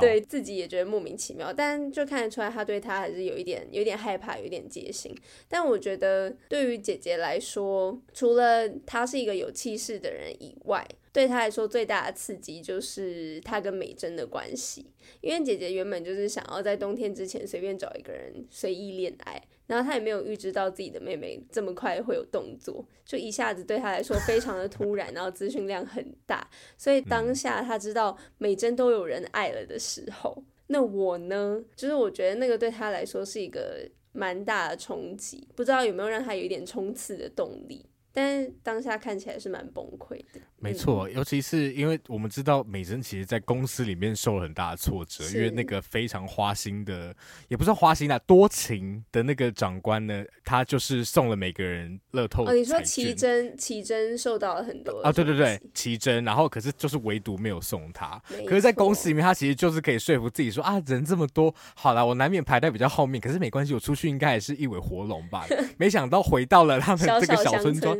[0.00, 5.14] 对自己也觉得莫名其妙，但就看得出来他对他还是有一点有点害怕，有点戒心。
[5.46, 14.86] 但我觉得对于姐姐来说，除了他是一个有气势的人以外，对他来说最大的刺激就是他跟美珍的关系，
[15.20, 19.42] 因为姐姐原本就是想要在冬天之前随便找一个人随意恋爱。
[19.68, 37.86] 然后他也没有预知到自己的妹妹这么快会有动作，就一下子对他来说非常的突然，然后资讯量很大，所以当下他知道美珍都有人爱了的时候，那我呢，就是我觉得那个对他来说是一个蛮大的冲击，不知道有没有让他有一点冲刺的动力。
[38.10, 47.14] 但是当下看起来是蛮崩溃的，没错，尤其是因为我们知道美珍其实，在公司里面受了很大的挫折，因为那个非常花心的，
[47.46, 52.44] 也不是花心啊，多情的那个长官呢，他就是送了每个人乐透。
[52.44, 65.46] 哦，你说奇珍，奇珍受到了很多啊，对对对，奇珍，然后可是就是唯独没有送他，可是，在公司里面，他其实就是可以说服自己说啊，人这么多，好了，我难免排在比较后面，可是没关系，我出去应该也是一尾活龙吧。
[65.78, 67.96] 没想到回到了他们这个小村庄。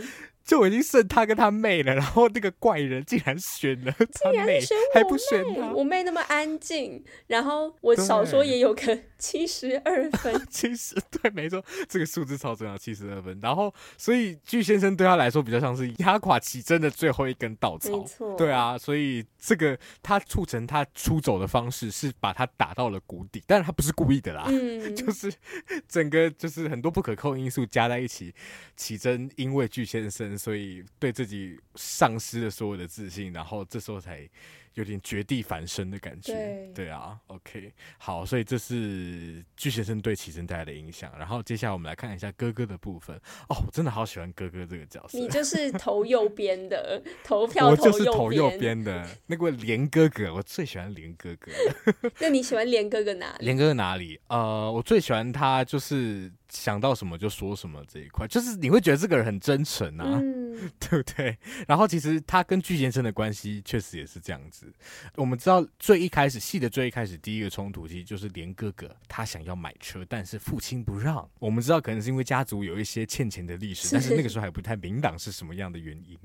[0.48, 4.58] 就我已经剩他跟他妹了，然后那个怪人竟然选了他妹，
[4.94, 5.70] 还不选他。
[5.72, 10.40] 我妹那么安静，然后我少说也有个七十二分。
[10.48, 13.38] 七十对，没错，这个数字超重要，七十二分。
[13.42, 17.98] 然后，所以巨先生对他来说比较像是压垮启真的最后一根稻草。
[17.98, 25.32] 没错，对啊，所以这个他促成他出走的方式是把他打到了谷底，但是他不是故意的啦，嗯， 就是
[25.88, 28.34] 整个就是很多不可控因素加在一起，
[28.76, 30.36] 启真因为巨先生。
[30.38, 34.28] 所以对自己丧失了所有的自信，然后这时候才
[34.78, 36.32] 有点绝地反生的感觉。
[36.32, 41.12] 对，对啊，OK，好，所以这是巨先生对启生带来的影响。
[41.18, 43.16] 然后接下来我们来看一下哥哥的部分。
[43.48, 45.18] 哦，我真的好喜欢哥哥这个角色。
[45.18, 47.82] 你就是投右边的，投 票投。
[47.84, 51.50] 我就是投右边的 那个连哥哥，我最喜欢连哥哥。
[52.20, 53.46] 那你喜欢连哥哥哪里？
[53.46, 54.20] 连哥哥哪里？
[54.28, 56.30] 呃，我最喜欢他就是。
[56.50, 60.47] 想到什么就说什么这一块，就是你会觉得这个人很真诚啊，嗯、
[60.80, 61.36] 对不对？
[61.66, 64.72] 然后其实他跟巨先生的关系确实也是这样子。
[65.16, 71.28] 我们知道最一开始戏的最一开始第一个冲突，其实就是连哥哥他想要买车，但是父亲不让。
[71.38, 76.18] 我们知道可能是因为家族有一些欠钱的历史，但是那个时候还不太明朗是什么样的原因。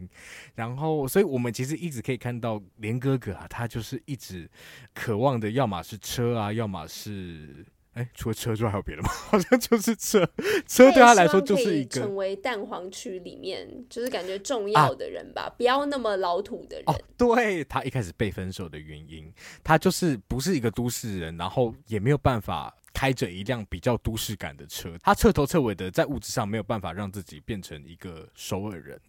[0.55, 4.49] 然后，所以我们其实一直可以看到连哥哥啊，他就是一直
[4.93, 7.65] 渴望的，要么是车啊，要么是。
[7.93, 9.09] 哎，除了车之外还有别的吗？
[9.29, 10.27] 好像就是车，
[10.67, 16.85] 车对他来说就是一个成为蛋黄区里面就是感觉重要的人吧，啊、不要那么老土的人。
[16.87, 19.31] 哦、对，他一开始被分手的原因，
[19.63, 28.99] 他就是不是一个都市人，然后也没有办法开着一辆比较都市感的车，他彻头彻尾的在物质上没有办法让自己变成一个首尔人，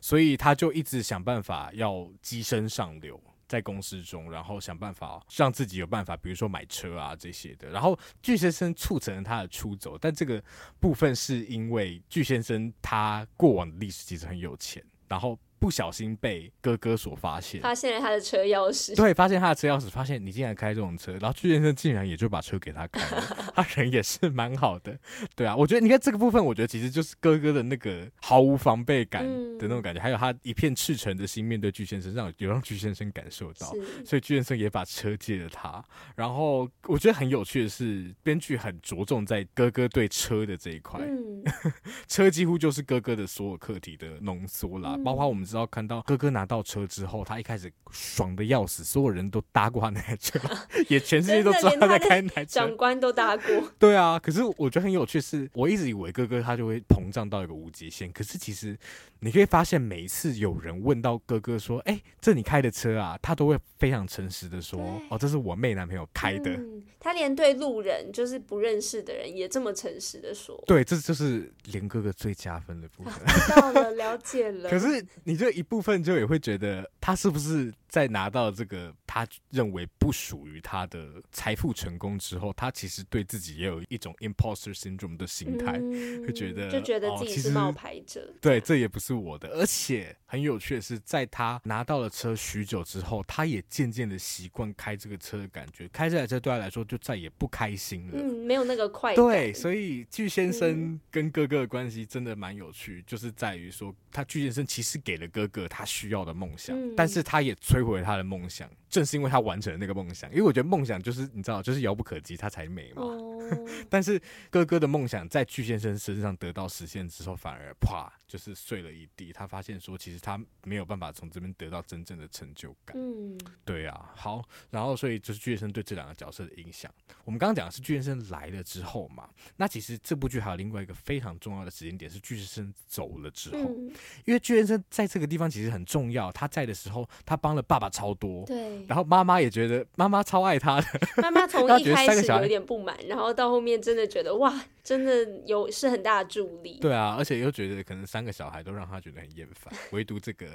[0.00, 3.18] 所以他就一直想办法要跻身上流。
[3.48, 7.70] 在公司中，然后想办法让自己有办法，比如说买车啊这些的。
[7.70, 10.42] 然后巨先生促成了他的出走，但这个
[10.80, 15.38] 部分是因为巨先生他过往的历史其实很有钱，然后。
[15.66, 18.94] 不小心被哥哥所发现，发现了他的车钥匙。
[18.94, 23.20] 对，发现他的车钥匙，发现你竟然开这种车，然后巨先生竟然也就把车给他开了。
[23.52, 24.96] 他人也是蛮好的，
[25.34, 29.24] 对啊，我觉得你看这个部分，我觉得其实就是哥哥的那个毫无防备感
[29.58, 33.74] 的那种感觉，嗯、还有他一片赤诚的心面对巨先生，让有让巨先生感受到，
[34.04, 35.84] 所以巨先生也把车借了他。
[36.14, 41.42] 然后我觉得很有趣的是，编剧很着重在哥哥对车的这一块，嗯、
[42.06, 45.55] 车几乎就是哥哥的所有课题的浓缩啦，嗯、包括我们知道。
[45.56, 50.38] 知道看到哥哥拿到车之后，他一开始爽的要死，所有人都搭过他那台车，
[50.88, 53.46] 也全世界都知道他在开那台车，长官都搭过。
[53.78, 58.76] 对啊，可是我觉得很有趣是，是我一直以为哥哥他就会膨胀到一个无极限，可是其实
[59.20, 66.50] 你可以发现，每一次有人问到哥哥说：“哎，这你开的车啊？”他都会非常诚实的说：“哦，这是我妹男朋友开的。
[66.50, 70.60] 嗯”他连对路人就是不认识的人也这么诚实的说。
[70.66, 73.12] 对，这就是连哥哥最加分的部分。
[73.12, 74.68] 啊、知道了，了解了。
[74.70, 88.22] 可是你这一部分就也会觉得，他是不是在拿到这个他认为不属于他的财富成功之后，他其实对自己也有一种 imposter syndrome 的心态，嗯、会觉得就觉得自己是冒牌者。
[88.22, 89.48] 哦、对，这也不是我的。
[89.50, 98.14] 而且很有趣的是，在他拿到了车许久之后，他也渐渐的习惯开这个车的感觉，开这台车对他来说就再也不开心了。
[98.20, 99.24] 嗯，没有那个快感。
[99.24, 108.70] 对，所以巨先生跟哥哥的关系真的蛮有趣，就是在于说，他巨先生其实给了哥哥他需要的梦想，嗯、但是他也摧毁了他的梦想。
[108.88, 113.02] 正是因为他完成了那个梦想，因为我觉得梦想就是你知道，就是遥不可及，它才美嘛。
[113.02, 113.52] 哦、
[113.90, 114.18] 但是
[114.48, 119.32] 哥哥的梦想在巨先生身上得到实现之后，反而啪就是碎了一地。
[119.32, 122.96] 他发现说，其实他没有办法从这边得到真正的成就感。
[122.96, 124.12] 嗯，对啊。
[124.14, 126.90] 好，然后所以就是巨先生对这两个角色的影响。
[127.24, 133.92] 我们刚刚讲的是巨先生来了之后嘛，那其实这部剧还有另外一个非常重要的时间点是巨先生走了之后，嗯、
[134.24, 136.32] 因为巨先生在这个地方其实很重要。
[136.32, 138.44] 他在的时候，他帮了爸爸超多。
[138.46, 138.84] 对。
[138.86, 140.86] 然后妈妈也觉得妈妈超爱他的，
[141.22, 146.78] 妈妈从 一开始有点不满，然后到后面真的觉得哇，真的有是很大的助力。
[146.80, 150.46] 对啊，而且又觉得可能三个小孩都让他觉得很厌烦，唯独这个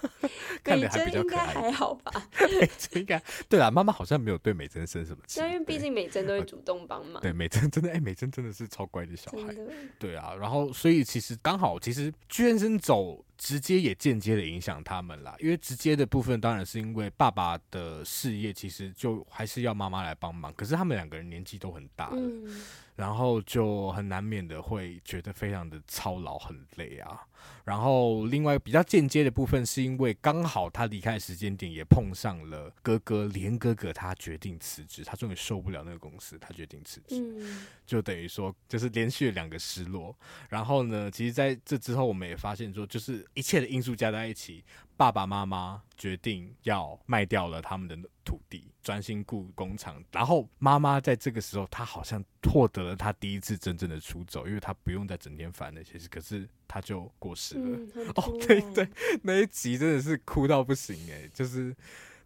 [0.62, 1.46] 看着还比较可爱。
[1.54, 2.28] 美珍应该还好吧？
[2.60, 7.22] 美珍应该对啊，妈妈好像没有对美珍生什么气，因为毕竟美珍都会主动帮忙。
[7.22, 9.54] 对，美珍真的哎，美珍真的是超乖的小孩。
[9.98, 13.24] 对啊，然后所以其实刚好，其实巨先生走。
[13.40, 22.62] 直接也间接的影响他们啦，因为直接的部分当然是因为爸爸的事业其实就还是要妈妈来帮忙，可是他们两个人年纪都很大了，嗯、
[22.94, 27.18] 然后就很难免的会觉得非常的操劳很累啊。
[27.64, 40.16] 然后另外比较间接的部分是因为刚好他离开的时间点也碰上了哥哥，连哥哥他决定辞职，他终于受不了那个公司，他决定辞职，嗯、就等于说就是连续两个失落。
[40.48, 44.64] 然后呢，其实在这之后我们也发现说，就是一切的因素加在一起。
[44.96, 50.04] 爸爸妈妈决定要卖掉了他们的土地，专心雇工厂。
[50.12, 56.06] 然后妈妈在这个时候，她好像获得了她第一次真正的出走，因为她不用再整天烦那些事。
[56.06, 57.78] 可是她就过世了。
[57.96, 58.88] 嗯、哦，对对，
[59.24, 61.74] 那一集真的是哭到不行哎，就是。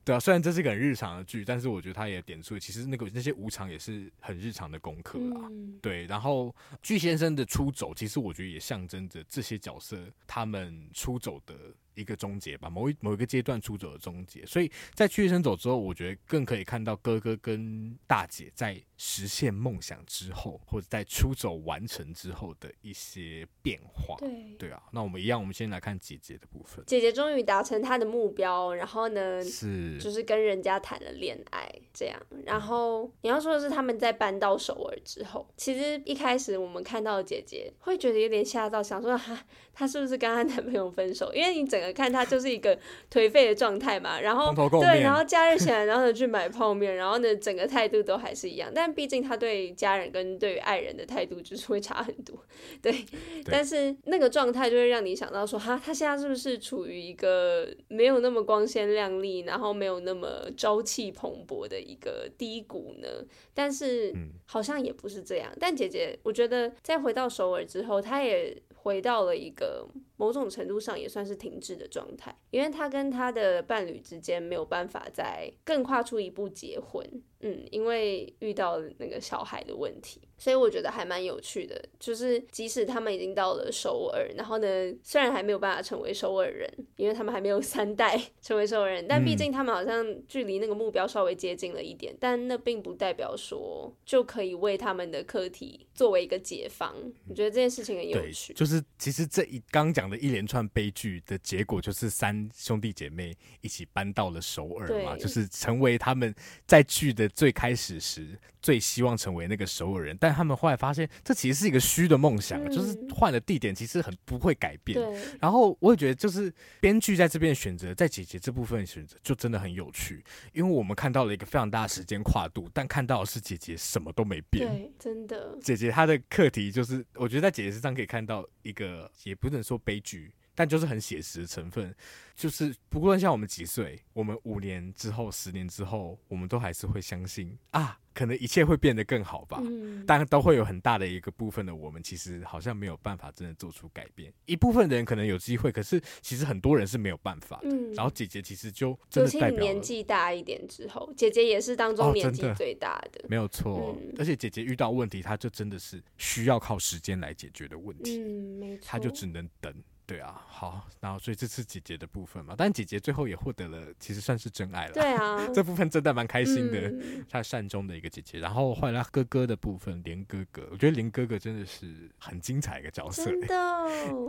[0.06, 5.48] 对啊，虽然这是一个很日常的剧，但是我觉得他也点出，其实那个那些无常也是很日常的功课啊。
[5.50, 11.54] 嗯、对，然后巨先生的出走，其实我觉得也象征着这些角色他们出走的
[11.94, 14.44] 一个终结吧，某一某一个阶段出走的终结。
[14.46, 24.16] 所以在屈医生走之后，我觉得更可以看到哥哥跟大姐在实现梦想之后，或者在出走完成之后的一些变化。
[24.18, 26.84] 对，对啊，那我们一样，我们先来看姐姐的部分。
[26.86, 29.98] 姐姐终于达成她的目标，然后呢，是。
[29.98, 39.38] 就是跟人家谈了恋爱这样，然后你要说的是他们在搬到首尔之后，其实一开始我们看到姐姐会觉得有点吓到，想说她
[39.72, 41.32] 她是不是跟她男朋友分手？
[41.32, 42.78] 因为你整个看他就是一个
[43.10, 52.36] 颓废的状态嘛，然后对，然后假日起来然后呢去买泡面，然后呢整个态度都还是一样，但毕竟他对家人跟对于爱人的态度就是会差很多，
[52.80, 53.04] 对，对。
[53.44, 63.08] 但是那个状态就会让你想到说，哈，他现在是不是处于一个没有那么光鲜亮丽，然后没有那么朝气蓬勃的一个低谷呢，
[63.52, 64.14] 但是
[64.46, 65.52] 好像也不是这样。
[65.60, 77.04] 但姐姐，我觉得在回到首尔之后，她也回到了一个某种程度上也算是停滞的状态，因为他跟他的伴侣之间没有办法再更跨出一步结婚。
[77.46, 81.78] 嗯，因为遇到那个小孩的问题，所以我觉得还蛮有趣的。
[82.00, 84.66] 就是即使他们已经到了首尔，然后呢，
[85.02, 86.66] 虽然还没有办法成为首尔人，
[86.96, 92.16] 因为他们还没有三代 成为首尔人，但毕竟他们好像距离那个目标稍微接近了一点。
[92.18, 96.94] 但那并不代表说就可以为他们的课题作为一个解放。
[97.28, 98.54] 我觉得这件事情很有趣。
[98.54, 106.34] 就是其实这一刚讲的一连串悲剧的结果，就是三兄弟姐妹一起搬到了首尔嘛，就是成为他们
[106.66, 107.30] 在剧的。
[107.34, 114.98] 最开始时最希望成为那个首尔人，但他们后来发现这其实是一个虚的梦想，嗯、就是换了地点其实很不会改变。
[114.98, 124.66] 对然后我也觉得，就是编剧在这边选择在姐姐这部分选择就真的很有趣，因为我们看到了一个非常大的时间跨度，但看到的是姐姐什么都没变。
[124.68, 125.58] 对，真的。
[125.60, 130.32] 姐姐她的课题就是，我觉得在姐姐身上可以看到一个，也不能说悲剧。
[130.54, 131.94] 但就是很写实的成分。
[132.36, 139.60] 就是不过像我们几岁，我们五年之后、十年之后，我们都还是会相信啊，可能一切会变得更好吧。
[139.62, 144.32] 嗯，但都会有很大的一个部分的我们，其实好像没有办法真的做出改变。
[144.46, 147.68] 一部分的人可能有机会，可是其实很多人是没有办法的。
[147.68, 153.96] 嗯，然后姐姐其实就真的代表，年纪大一点之后，姐姐也是当中年纪最大的，哦、没有错。
[154.02, 158.18] 嗯、而且姐姐遇到问题，她就真的是需要靠时间来解决的问题。
[158.18, 159.72] 嗯，没错，她就只能等。
[160.06, 164.92] 对啊，好，然后所以这是姐姐的部分嘛，但姐姐最后也获得了，其实算是真爱了。
[164.92, 166.92] 对啊， 这部分真的蛮开心的，
[167.26, 168.38] 她、嗯、善终的一个姐姐。
[168.38, 173.24] 然后后来她哥哥的部分，连哥哥，我觉得连哥哥真的是很精彩一个角色。
[173.24, 173.56] 真的，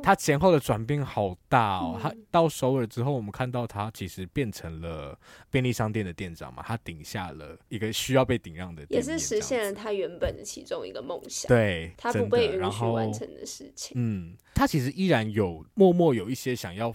[0.02, 2.00] 他前后的转变好大哦。
[2.02, 5.20] 他、嗯、到首尔之后，我们看到他其实变成了
[5.50, 11.50] 便利商店的店长嘛，他顶下了一个需要被顶让的店，也是实现了他原本的其中一个梦想。
[11.50, 13.92] 对，他不被允许完成的事情。
[13.96, 15.66] 嗯，他其实依然有。
[15.76, 16.92] 默默有一些想要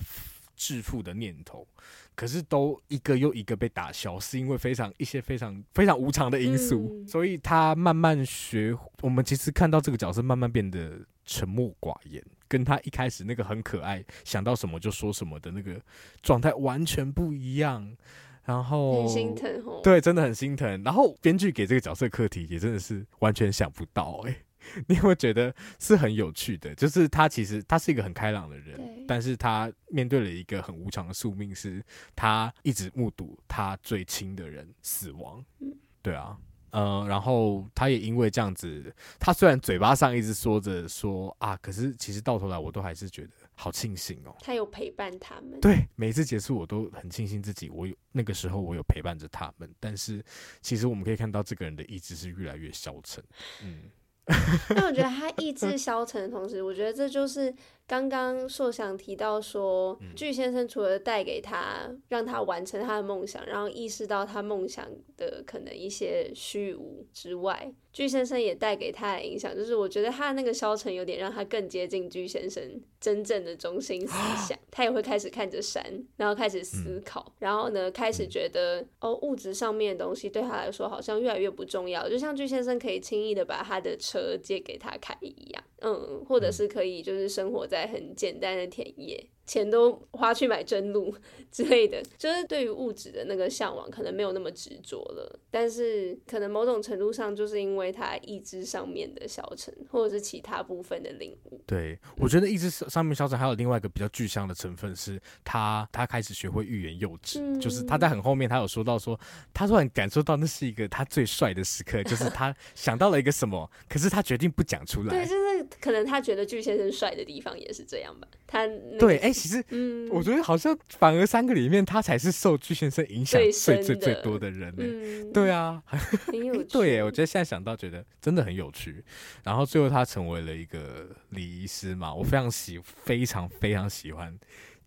[0.56, 1.66] 致富的念头，
[2.14, 8.76] 可是都一个又一个被打消，是因为非常一些非常非常无常的因素，嗯、所以他慢慢学。
[9.02, 15.80] 我们其实看到这个角色慢慢变得沉默寡言，跟他一开始那个很可爱，想到什么就说什么的那个
[16.20, 17.96] 状态完全不一样。
[18.42, 20.82] 然后很心疼哦，对，真的很心疼。
[20.82, 24.44] 然后编剧给这个角色课题也真的是完全想不到哎、欸。
[24.86, 35.44] 你会觉得是很有趣的，就是他其实他是一个很开朗的人，但是他面对了一个很无常的宿命，是他一直目睹他最亲的人死亡。
[35.60, 36.36] 嗯、对啊，
[36.70, 45.60] 嗯、呃，然后他也因为这样子，他虽然嘴巴上一直说着说啊，可是其实到头来我都还是觉得好庆幸哦，他有陪伴他们。
[45.60, 50.24] 对，每一次结束我都很庆幸自己，我有那个时候我有陪伴着他们，但是
[50.60, 53.22] 其实我们可以看到这个人的意志是越来越消沉。
[53.62, 53.82] 嗯。
[54.74, 57.54] 但我觉得他意志消沉的同时，我觉得这就是。
[57.90, 74.14] 刚刚硕想提到说，巨先生除了带给他，让他完成他的梦想，然后意识到他梦想的可能一些虚无之外，巨先生也带给他的影响，就是我觉得他的那个消沉有点让他更接近巨先生真正的中心思
[74.46, 74.56] 想。
[74.70, 75.82] 他也会开始看着山，
[76.16, 87.79] 然后开始思考，然后呢，开始觉得哦，物质上面的东西对他来说好像越来越不重要，就像巨先生可以轻易的把他的车借给他开一样，嗯，或者是可以就是生活在。
[87.86, 89.30] 很简单的田野。
[89.50, 91.12] 钱都花去买真露
[91.50, 95.40] 之类的，就是对于物质的那个向往，可能没有那么执着了。
[95.50, 101.60] 但是，可能某种程度上，就是因为他意志上面的消沉，或者是其他部分的领悟。
[101.66, 107.40] 对，我觉得意志上面消沉，还有另外一个比较具象的成分，是他他开始学会欲言又止。
[107.40, 109.18] 嗯、就是他在很后面，他有说到说，
[109.52, 115.08] 他突然感受到那是一个他最帅的时刻，就是他 想到了一个什么，可是他决定不讲出来。
[115.08, 118.28] 对，就是可能他觉得巨先生帅的地方也是这样吧。
[118.46, 118.64] 他
[118.96, 119.39] 对，哎、欸。
[119.40, 124.82] 其实，嗯，我觉得好像反而三个里面，他才是受巨先生影响最最最多的人呢。
[124.84, 126.64] 嗯、对啊，很有 趣。
[126.64, 129.02] 对，我觉得现在想到，觉得真的很有趣。
[129.42, 134.38] 然后最后他成为了一个礼仪师嘛，我非常喜，非常非常喜欢。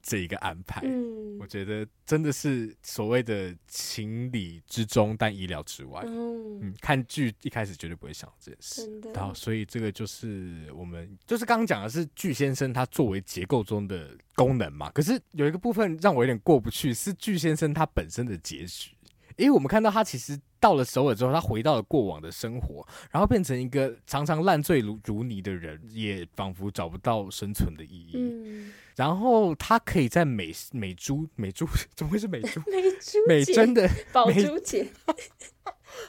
[0.04, 6.04] 这一个安排，嗯，我觉得真的是所谓的情理之中，但意料之外。
[6.06, 9.01] 嗯，嗯，看剧一开始绝对不会想到这件事。
[9.14, 14.91] 然后，所以这个就是我们就是刚刚讲的是巨先生他作为结构中的功能嘛。
[14.91, 18.91] 可是有一个部分让我有点过不去，是巨先生他本身的结局。
[19.38, 28.12] 因为我们看到他其实到了首尔之后，他回到了过往的生活，然后变成一个常常烂醉如如泥的人，也仿佛找不到生存的意义。
[28.16, 28.74] 嗯。
[28.96, 34.88] 然后他可以在美美珠美珠 怎么会是美珠 美珠美珍的 宝珠姐，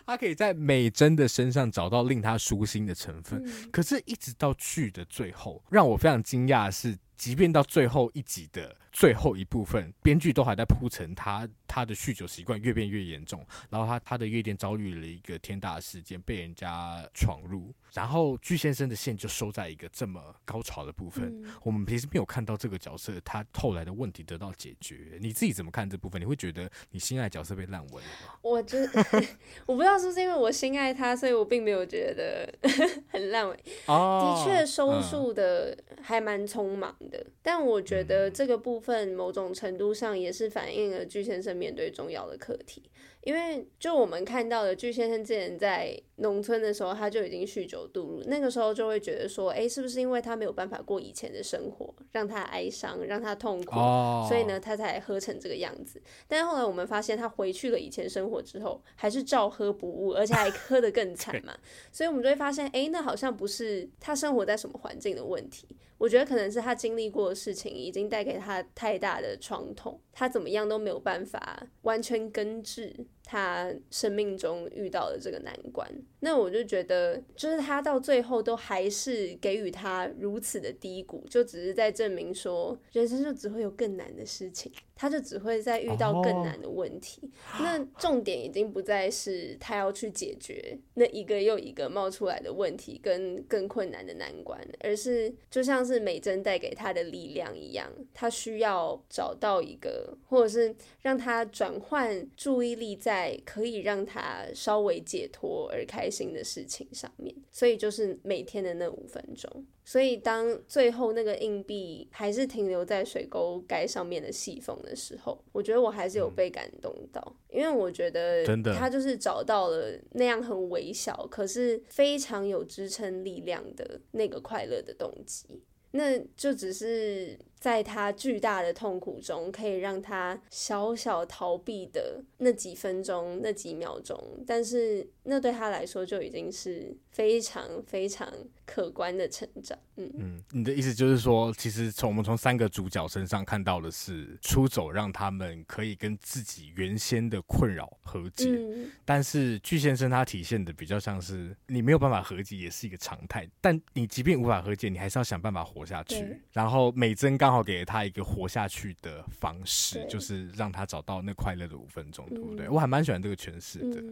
[0.07, 3.43] 他可以在美珍的身上找到令他舒心的成分。
[3.45, 17.73] 嗯、可是，一直到剧的最后，让我非常惊讶的是，即便到最后一集的最后一部分，编剧都还在铺陈他他的酗酒习惯越变越严重，然后他他的夜店遭遇了一个天大的事件，被人家闯入。
[17.95, 25.17] 然后巨先生的线就收在一个这么高潮的部分，嗯、我们平时没有看到这个角色他后来的问题得到解决。
[25.21, 26.21] 你自己怎么看这部分？
[26.21, 28.35] 你会觉得你心爱角色被烂尾了吗？
[28.43, 29.05] 我觉得
[29.65, 32.53] 我不知道是不是因为我心爱他，所以我并没有觉得
[33.11, 33.57] 很烂尾。
[33.87, 42.83] 哦、的确收束的还蛮匆忙的，嗯、但我觉得这个部分某种程度上也是反映了巨先生面对重要的课题。
[43.25, 56.01] 因为就我们看到的巨先生之前在农村的时候，他就已经酗酒度日，那个时候就会觉得说，哎，是不是因为他没有办法过以前的生活，让他哀伤，让他痛苦，哦、所以呢，他才喝成这个样子。
[56.29, 61.53] 但是后来我们发现，他回去了以前生活之后，还是照喝不误，而且还喝得更惨嘛。
[61.91, 65.67] 所以我们就会发现，哎，那好像不是他生活在什么环境的问题。
[65.97, 72.95] 我觉得可能是他经历过的事情已经带给他太大的创痛，他怎么样都没有办法完全根治
[73.25, 75.89] 他生命中遇到的这个难关。
[76.21, 87.31] 那我就觉得，就是他到最后都还是给予他如此的低谷，就只是在证明说，人生就只会有更难的事情，他就只会再遇到更难的问题。
[87.53, 87.63] Oh.
[87.63, 95.85] 那重点已经不再是他要去解决那一个又一个冒出来的问题跟更困难的难关，而是就像。
[95.85, 103.14] 是美珍带给他的力量一样，他需要找到一个，或者是让他转换注意力在
[103.45, 107.35] 可以让他稍微解脱而开心的事情上面。
[107.51, 109.67] 所以就是每天的那五分钟。
[109.85, 118.45] 所以当最后那个硬币还是停留在水沟盖上面的细缝的时候，我觉得我还是有被感动到，因为我觉得
[118.75, 125.63] 他就是找到了那样很微小，可是非常有支撑力量的那个快乐的动机。
[125.91, 127.39] 那就只是。
[127.65, 138.31] 在他巨大的痛苦中，可以让他小小逃避的那几分钟、那几秒钟，但是那对他来说就已经是非常非常
[138.67, 139.79] 可观的成长。
[139.97, 148.51] 嗯嗯，你的意思就是说，其实从我们从三个主角身上看到的是出走，让他们可以跟自己原先的困扰和解。
[148.51, 156.39] 嗯，但是巨先生他体现的比较像是你没有办法和解也是一个常态，但你即便无法和解，你还是要想办法活下去。
[156.53, 157.55] 然后美珍刚。
[157.55, 162.69] 好给了他一个活下去的方式，就是让他找到那快乐的五分钟，对不对？
[162.69, 164.03] 我还蛮喜欢这个诠释的。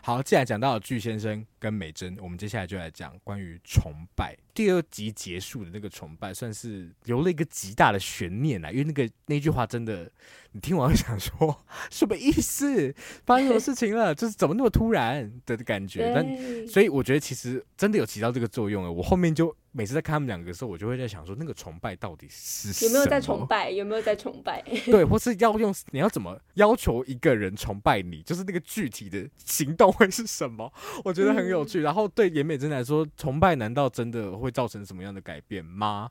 [0.00, 4.36] 好，既然讲到了巨先生跟美珍，我们接下来就来讲关于崇拜。
[4.54, 10.10] 第二集结结束的那个崇拜，算是留了一个极大的悬念啊，因为那个那句话真的，
[10.52, 11.58] 你听完会想说
[11.90, 12.94] 什么意思？
[13.26, 14.14] 发生什么事情了？
[14.14, 16.12] 就是怎么那么突然的感觉？
[16.14, 18.92] 但所以我觉得其实真的有起到这个作用了。
[18.92, 19.54] 我后面就。
[19.74, 23.70] 每次在看他们两个的时候，我就会在想说，那个崇拜到底是有没有在崇拜？
[23.70, 24.60] 有没有在崇拜？
[24.84, 28.20] 对，或是要用你要怎么要求一个人崇拜你？
[28.20, 30.70] 就是那个具体的行动会是什么？
[31.02, 31.80] 我觉得很有趣。
[31.80, 36.10] 嗯、然后对严美珍来说，崇拜难道真的会造成什么样的改变吗？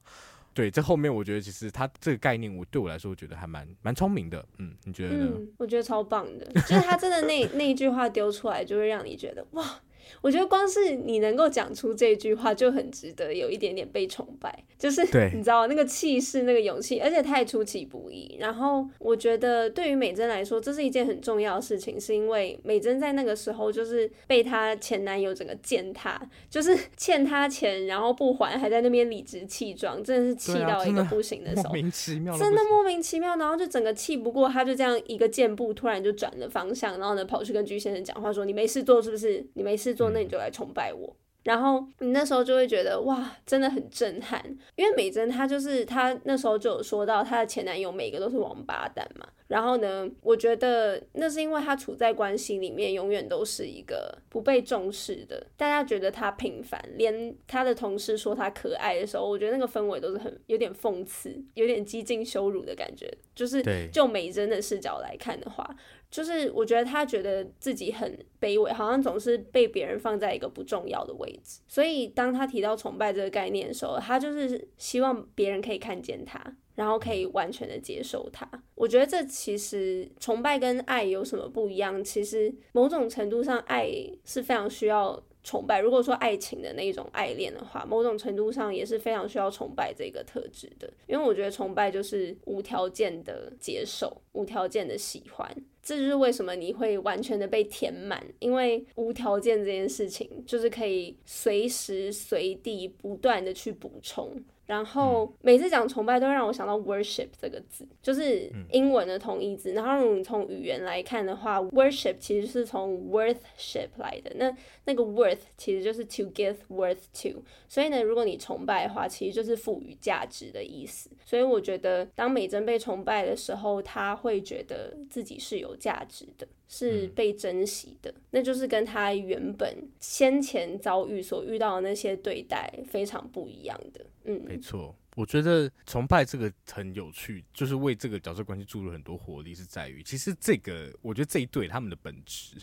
[0.54, 4.45] 对，这后面我觉得其实他这个概念，我对我来说，我觉得还蛮蛮聪明的。
[4.58, 5.32] 嗯，你觉得呢？
[5.58, 9.82] 我觉得超棒的，就是他真的那那一句话丢出来，就会让你觉得哇。
[10.22, 15.02] 我觉得光是你能够讲出这句话就很值得有一点点被崇拜，就是
[15.34, 18.38] 你知道那个气势、那个勇气，而且太出其不意。
[18.39, 39.45] 然后我觉得对于美珍来说，这是一件很重要的事情，是因为美珍在那个时候就是被她前男友整个践踏，就是欠她钱然后不还，还在那边理直气壮，真的是气到一个不行的时候，莫名其妙，真的莫名其妙，然后就整个气不过，他就这样一个箭步突然就转了方向，然后呢跑去跟鞠先生讲话说：“你没事做是不是？
[39.54, 44.43] 你没事做。”那你就来崇拜我，然后你那时候就会觉得哇，真的很震撼。
[44.75, 49.27] 因为美珍她就是她那时候就有说到她的前男友每个都是王八蛋嘛。
[49.47, 63.11] 然后呢，我觉得那是因为她处在关系里面永远都是一个不被重视的，大家觉得她平凡，连她的同事说她可爱的时候，我觉得那个氛围都是很有点讽刺，有点激进羞辱的感觉。
[63.35, 63.61] 就是
[63.91, 65.75] 就美珍的视角来看的话。
[66.12, 71.62] 就是我觉得他觉得自己很卑微，好像总是被别人放在一个不重要的位置。
[71.68, 76.39] 所以当他提到崇拜这个概念的时候，他就是希望别人可以看见他，
[76.76, 78.45] 然后可以完全的接受他。
[78.76, 82.03] 我觉得这其实崇拜跟爱有什么不一样？
[82.03, 83.89] 其实某种程度上，爱
[84.26, 85.24] 是非常需要。
[85.43, 95.51] 崇拜，如果说爱情的那一种爱恋的话，某种程度上也是非常需要崇拜这个特质的，因为我觉得崇拜就是无条件的接受，无条件的喜欢，
[95.84, 104.32] 这就是为什么你会完全的被填满，因为无条件这件事情就是可以随时随地不断的去补充。
[104.72, 109.74] 然后每次讲崇拜都会让我想到 worship 这个字，就是英文的同义字。
[109.74, 114.32] 然后如果你从语言来看的话，worship 其实是从 worthship 来的。
[114.36, 114.55] 那
[114.86, 117.43] 那个 worth 其实就是 to give worth to。
[117.67, 121.09] 所以呢，如果你崇拜的话，其实就是赋予价值的意思。
[121.26, 126.47] 所以我觉得，当美珍被崇拜的时候，她会觉得自己是有价值的。
[126.74, 134.05] 是被珍惜的，那就是跟他原本先前遭遇所遇到的那些对待非常不一样的。
[134.24, 134.95] 嗯，没错。
[135.16, 142.55] 我觉得崇拜这个很有趣，就是为这个角色关系注入很多活力，是在于其实这个我觉得这一对他们的本质，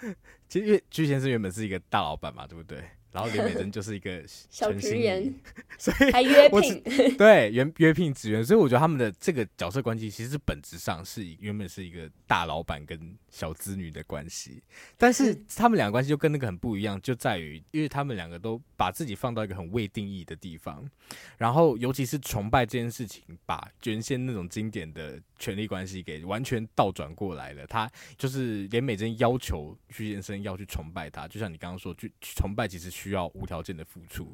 [0.48, 2.82] 其实因为居先生原本是一个大老板嘛，对不对？
[3.12, 5.32] 然后林美珍就是一个 小职员，
[5.78, 6.82] 所以还约聘，
[7.16, 14.62] 对，约约聘职员，所以我觉得他们的这个角色关系其实本质上是原本是一个大老板跟小资女的关系，
[14.96, 20.88] 但是他们两个关系就跟那个很不一样，就在于因为他们两个都把自己放到一个很未定义的地方，
[21.36, 27.66] 然后尤其是崇拜这件事情，把原先那种经典的权力关系给完全倒转过来了。
[27.66, 32.92] 他就是连美珍要求徐先生要去崇拜他，就像你刚刚说，去崇拜其实。
[32.92, 34.28] 需要无条件的付出，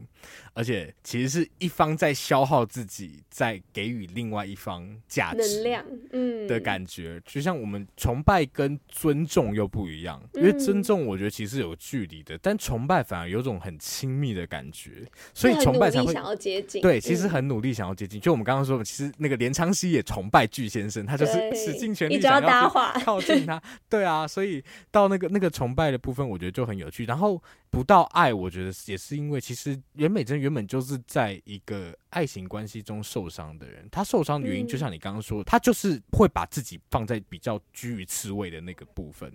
[0.53, 7.15] 而且其实是一方在消耗自己，在给予另外一方价值能量，嗯的感觉。
[7.15, 16.83] 嗯、就像我们崇拜跟尊重又不一样，因为尊重我觉得其实有距离的，但崇拜反而有种很亲密的感觉，所以崇拜才会想要接近。
[16.83, 18.21] 对，其实很努力想要接近。
[18.21, 22.69] 就我们刚刚说，其实那个连昌熙也崇拜具先生，他就是使尽全力想要
[23.05, 23.61] 靠近他。
[23.89, 27.05] 对啊，所以到那个那个崇拜的部分，我觉得就很有趣。
[27.05, 28.69] 然后不到爱，我觉得。
[28.87, 33.87] 也是因为，其实袁美珍原本就是在一个爱情关系中受伤的人。
[33.91, 39.31] 她受伤的原因，就像你刚刚说，她就是会把自己放在比较居于次位的那个部分。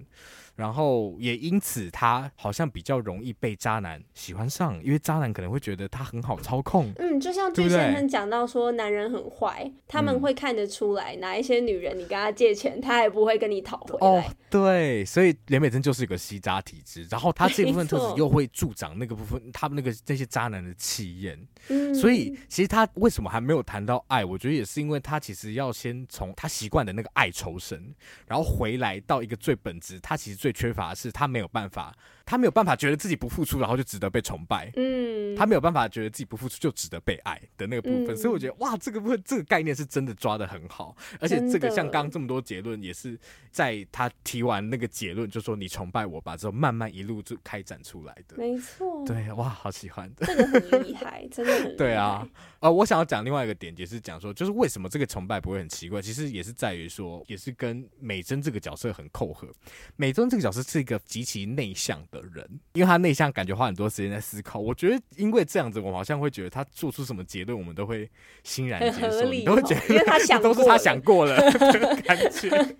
[0.56, 6.94] 然后也因此，她好像比较容易被渣男喜欢上，因为渣男可能会觉得她很好操控。
[6.98, 14.08] 嗯，就像具先生讲到说，男人很坏，他们会看得出来哪一些女人，你跟他借钱，他也不会跟你讨回来。
[14.08, 21.48] 哦，对，所以袁美珍就是一个吸渣体质，然后她这部分特质又会助长那个部分，他们那个那些渣男的气焰。
[21.70, 24.24] 嗯，所以其实他为什么还没有谈到爱？
[24.24, 27.96] 我觉得也是因为他其实要先从他习惯的那个爱抽身，
[28.28, 30.34] 然后回来到一个最本质，他其实。
[30.44, 31.96] 最缺乏的是他没有办法。
[32.26, 34.72] 他没有办法觉得自己不付出，然后就值得被崇拜。
[34.78, 38.16] 嗯，他没有办法觉得自己不付出就值得被爱的那个部分。
[38.16, 40.96] 嗯、所以我觉得哇，这个部分这个概念是真的抓得很好。
[41.20, 43.20] 而且这个像刚刚这么多结论，也是
[43.52, 48.36] 在他提完那个结论，就说你崇拜我吧之后，慢慢一路就开展出来的。
[48.36, 49.06] 没错。
[49.06, 50.12] 对，哇，好喜欢。
[50.18, 51.76] 这个很厉害，真的很 厉害。
[51.78, 52.28] 对啊，
[52.60, 56.02] 呃，我想要讲另外一个点，也是讲说，就是为什么这个崇拜不会很奇怪？
[56.02, 59.48] 其实也是在于说，也是跟美珍这个角色很扣合。
[59.98, 63.04] 美珍这个角色是一个极其内向的人，因为他。
[63.04, 64.58] 内向，感觉花很多时间在思考。
[64.58, 68.10] 我觉得，因为这样子，我好像会觉得他做出什么结论，我们都会
[68.44, 72.76] 欣然接受，你都会觉得，因为他想都是他想过了 的 感觉。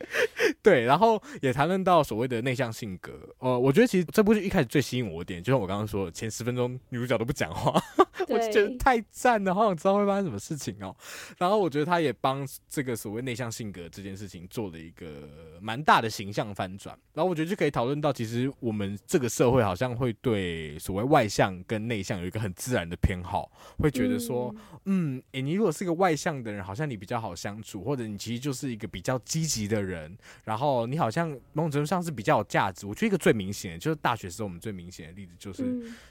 [0.62, 3.12] 对，然后也谈论到所谓的内向性格。
[3.40, 7.82] 呃，我觉得其实这部剧一开始最吸引我的点，就像我刚刚说，前十分钟女主角都不讲话，
[8.28, 10.96] 我就觉得太赞了，好想知道会发生什么事情哦。
[11.38, 15.30] 然后我觉得他也帮这个所谓内向性格这件事情做了一个
[15.62, 16.98] 蛮大的形象翻转。
[17.14, 20.12] 然后我觉得就可以讨论到，其实我们这个社会好像会。
[20.24, 24.56] 对所谓外向跟内向有一个很自然的偏好，会觉得说，
[24.86, 32.86] 嗯，诶、欸，你如果是个外向的人，好像你比较好相处，或者你其实就是一个比较积极的人，然后你好像某种程度上是比较有价值。
[32.86, 35.66] 我觉得一个最明显的，就是大学时候我们最明显的例子，就是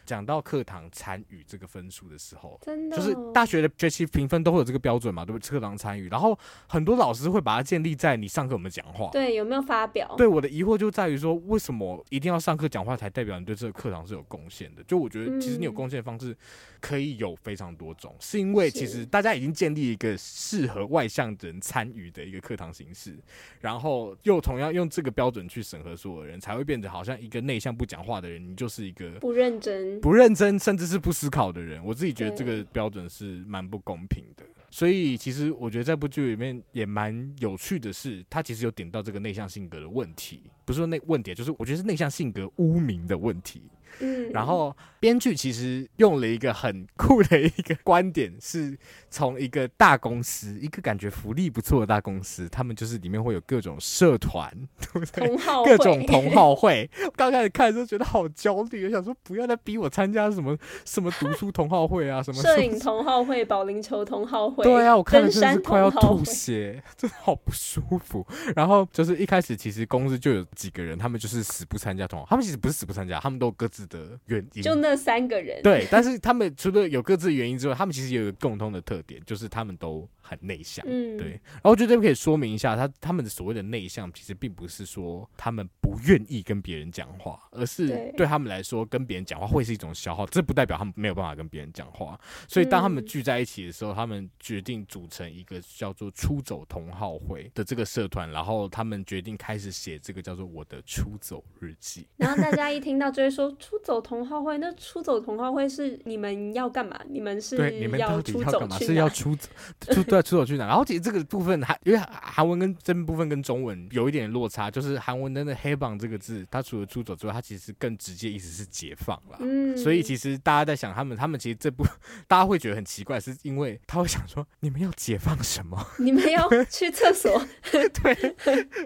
[0.05, 5.51] 讲到课堂参与这个分数的时候，真的，就是大学的学期评分都会有这个标准嘛，对不对？
[5.51, 6.37] 课堂参与，然后
[6.67, 10.15] 很多老师会把它建立在你上课有没有讲话，对，有没有发表？
[10.17, 13.83] 对，我的疑惑就在于说，为什么一定要上课讲话才代表你对这个？
[13.83, 16.37] 课堂是有贡献的，就我觉得，其实你有贡献的方式
[16.83, 23.17] 可以有非常多种，嗯、是因为其实大家已经建立一个适合外向人参与的一个课堂形式，
[23.61, 31.83] 然后又同样用这个标准去审核所有人，才会变得好像一个内向不讲话的人，你就是一个不认真、不认真，甚至是不思考的人。
[31.85, 34.45] 我自己觉得这个标准是蛮不公平的。
[34.69, 43.63] 所以其实我觉得这部剧里面也蛮有趣的是，他其实有点到这个内向性格的问题，不是说那问题，就是我觉得是内向性格污名的问题。
[44.01, 48.77] 嗯，然后编剧其实用了一个很酷的一个观点，是
[49.11, 55.37] 从一个大公司，一个感觉福利不错的大公司，他们就是里面会有各种社团， 对不对？
[55.65, 56.89] 各种同好会。
[57.17, 64.65] 刚开始看的时候觉得好焦虑，我想说不要再逼我参加什么什么读书同好会啊，什么 摄影同好会、保龄球同好会。
[64.65, 68.27] 对啊，我看的是快要吐血，真的好不舒服。
[68.55, 75.63] 然后就是一开始其实公司就有几个人，他们就是死不参加同好，他们其实不是死不参加，他们都各自的原因，就那三个人。
[75.63, 80.85] 对，但是他们除了有各自的原因之外，他们其实也有一个共通的特点，就是他们都很内向。
[80.89, 81.31] 嗯，对。
[81.31, 90.27] 然后我觉得这边可以说明一下，他他们的所谓的内向，其实并不是说他们不愿意跟别人讲话，而是对他们来说，跟别人讲话会是一种消耗。
[90.27, 92.19] 这不代表他们没有办法跟别人讲话。
[92.49, 102.07] 所以当他们聚在一起的时候，他们决定组成一个叫做“出走同好会”的这个社团，然后他们决定开始写这个叫做“我的出走日记”。
[102.17, 103.53] 然后大家一听到就会说。
[103.73, 107.01] 出走同好会，那出走同好会是你们要干嘛？
[107.09, 108.79] 你们是对你们到底要干嘛？
[108.79, 109.49] 是要出走
[109.95, 110.67] 出对出走去哪？
[110.67, 119.39] 然后其实这个部分还因为韩文跟这部分跟中文有一点落差，就是韩文真的那黑榜这个字，它除了出走之外，它其实更直接意思是解放了。
[119.41, 121.83] 嗯，所以其实大家在想他们，他们其实这部
[122.29, 125.83] 大家会觉得很奇怪，是因为他会想说，你们要解放什么？
[125.99, 127.43] 你们要去厕所？
[127.73, 128.37] 对，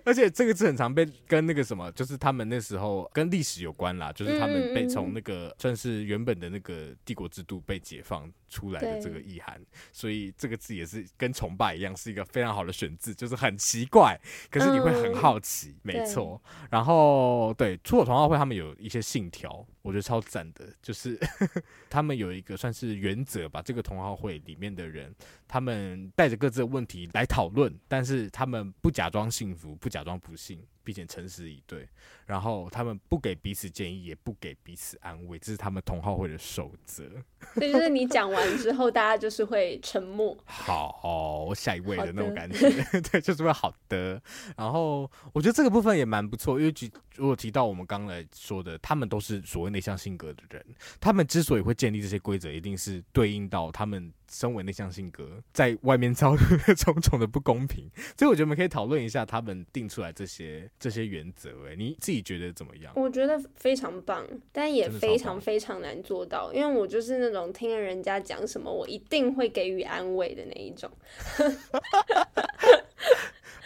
[0.04, 9.60] 而且这个字很常被跟那个什么，就是他们那时候跟历史有关啦，就是他们被从那个算是原本的那个帝国制度被解放出来的这个意涵，
[9.92, 14.18] 所以这个字也是跟崇拜一样，是一个非常好的选字，就是很奇怪，
[14.50, 16.40] 可是你会很好奇，嗯、没错。
[16.70, 21.18] 然后对出口同好会，他们有一些信条，我觉得超赞的，就是
[21.90, 23.60] 他们有一个算是原则吧。
[23.62, 25.14] 这个同好会里面的人，
[25.48, 30.64] 他们带着各自的问题来讨论，但是他们不假装幸福，不假装不幸。
[30.86, 31.88] 并且诚实以对，
[32.26, 37.10] 然后他们不给彼此建议，也不给彼此安慰，这是他们同好会的守则。
[37.56, 40.36] 对，就是你讲完之后，大家就是会沉默。
[40.44, 42.70] 好，哦，下一位的那种感觉，
[43.10, 44.20] 对，就是会好的。
[44.56, 50.64] 然后我觉得这个部分也蛮不错，因为举如果提到我们刚才说的，他们都是所谓内向性格的人，
[51.00, 54.12] 他们之所以会建立这些规则，一定是对应到他们。
[54.28, 56.38] 身为内向性格，在外面遭遇
[56.74, 57.88] 种种的不公平，
[58.18, 61.50] 所以我觉得我们可以讨论一下他们定出来这些这些原则。
[61.68, 62.92] 哎，你自己觉得怎么样？
[62.96, 70.90] 我觉得非常棒，但也非常非常难做到，因为我就是那种听了人家讲什么，我一定会给予安慰的那一种。